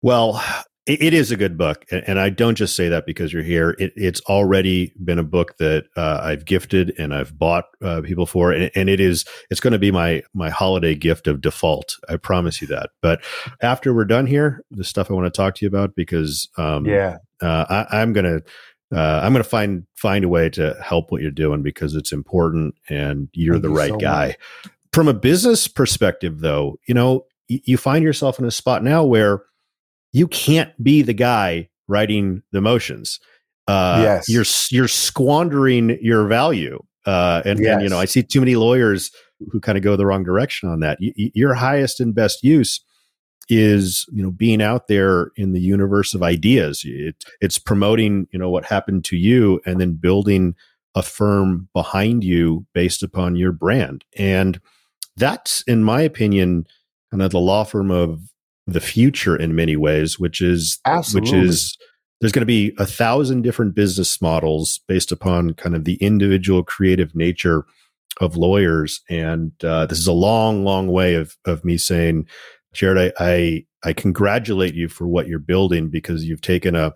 [0.01, 0.43] Well,
[0.86, 3.73] it is a good book, and I don't just say that because you're here.
[3.79, 8.25] It, it's already been a book that uh, I've gifted and I've bought uh, people
[8.25, 11.95] for, and, and, it is it's going to be my my holiday gift of default.
[12.09, 12.89] I promise you that.
[13.01, 13.23] But
[13.61, 16.86] after we're done here, the stuff I want to talk to you about because um,
[16.86, 18.41] yeah, uh, I, am gonna
[18.93, 22.75] uh, I'm gonna find find a way to help what you're doing because it's important,
[22.89, 24.27] and you're Thank the you right so guy.
[24.27, 24.73] Much.
[24.91, 29.05] From a business perspective, though, you know, y- you find yourself in a spot now
[29.05, 29.43] where
[30.14, 33.20] you can't be the guy writing the motions.
[33.68, 34.30] Uh, yes.
[34.30, 36.80] You're you're squandering your value.
[37.05, 37.74] Uh, and, yes.
[37.74, 39.11] and, you know, I see too many lawyers
[39.51, 40.97] who kind of go the wrong direction on that.
[41.01, 42.80] Y- your highest and best use
[43.49, 46.84] is you know being out there in the universe of ideas.
[46.86, 50.55] It, it's promoting you know what happened to you, and then building
[50.95, 54.05] a firm behind you based upon your brand.
[54.18, 54.61] And
[55.18, 56.68] that's, in my opinion,
[57.11, 58.20] kind of the law firm of
[58.68, 61.32] the future in many ways, which is Absolutely.
[61.32, 61.78] which is
[62.22, 66.64] there's going to be a thousand different business models based upon kind of the individual
[66.64, 67.66] creative nature
[68.22, 69.01] of lawyers.
[69.09, 72.28] And uh, this is a long, long way of of me saying,
[72.74, 73.26] Jarrett, I,
[73.84, 76.93] I I congratulate you for what you're building because you've taken a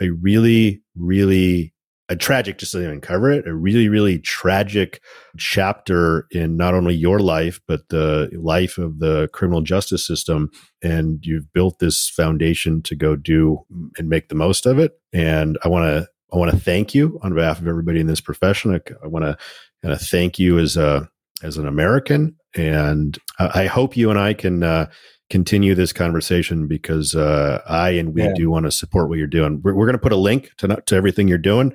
[0.00, 1.72] a really, really
[2.08, 5.00] a tragic, just to even cover it, a really, really tragic
[5.36, 10.50] chapter in not only your life, but the life of the criminal justice system.
[10.82, 13.64] And you've built this foundation to go do
[13.98, 14.92] and make the most of it.
[15.12, 18.20] And I want to, I want to thank you on behalf of everybody in this
[18.20, 18.74] profession.
[18.74, 19.36] I, I want to
[19.82, 21.08] kind of thank you as a,
[21.42, 22.36] as an American.
[22.54, 24.86] And I, I hope you and I can, uh,
[25.30, 28.32] continue this conversation because uh, I and we yeah.
[28.34, 29.60] do want to support what you're doing.
[29.62, 31.74] We're, we're going to put a link to to everything you're doing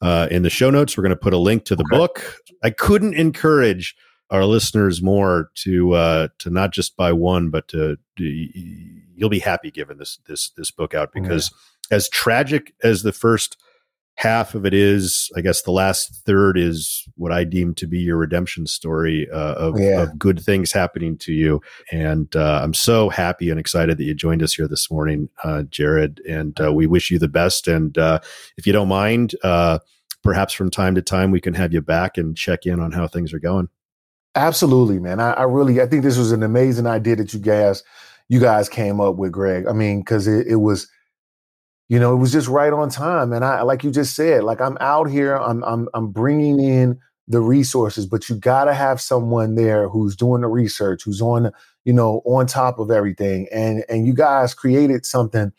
[0.00, 0.96] uh, in the show notes.
[0.96, 1.96] We're going to put a link to the okay.
[1.96, 2.36] book.
[2.62, 3.96] I couldn't encourage
[4.30, 9.38] our listeners more to uh, to not just buy one, but to, to you'll be
[9.38, 11.50] happy giving this this this book out because
[11.90, 11.96] yeah.
[11.96, 13.56] as tragic as the first
[14.16, 17.98] half of it is i guess the last third is what i deem to be
[17.98, 20.02] your redemption story uh, of, yeah.
[20.02, 21.60] of, good things happening to you.
[21.90, 25.62] And uh, i'm so happy and excited that you joined us here this morning uh,
[25.64, 26.20] jarrett.
[26.28, 27.68] And uh, we wish you the best.
[27.68, 28.20] And uh,
[28.56, 29.78] if you don't mind uh,
[30.22, 33.06] perhaps from time to time we can have you back and check in on how
[33.06, 33.68] things are going.
[34.34, 35.20] Absolutely man.
[35.20, 37.82] I, I really i think this was an amazing idea that you guys
[38.28, 39.66] you guys came up with greg.
[39.66, 40.88] I mean because it, it was
[41.88, 43.32] you know, it was just right on time.
[43.32, 46.98] And I, like you just said, like I'm out here, I'm, I'm, I'm bringing in
[47.28, 51.52] the resources, but you got to have someone there who's doing the research, who's on,
[51.84, 53.46] you know, on top of everything.
[53.52, 55.52] And, and you guys created something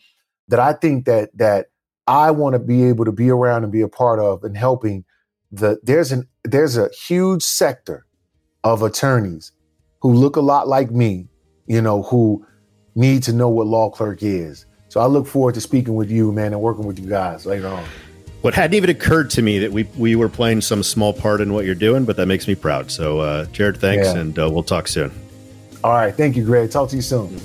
[0.48, 1.66] that I think that, that
[2.06, 5.04] I want to be able to be around and be a part of and helping
[5.50, 8.06] the, there's an, there's a huge sector
[8.62, 9.52] of attorneys
[10.00, 11.28] who look a lot like me,
[11.66, 12.44] you know, who
[12.94, 16.52] need to know what LAWCLERK is so I look forward to speaking with you, man,
[16.52, 17.84] and working with you guys later on.
[18.42, 21.52] What hadn't even occurred to me that we we were playing some small part in
[21.52, 22.92] what you're doing, but that makes me proud.
[22.92, 24.20] So, uh, Jarrett, thanks, yeah.
[24.20, 25.10] and uh, we'll talk soon.
[25.82, 26.70] All right, thank you, Greg.
[26.70, 27.40] Talk to you soon.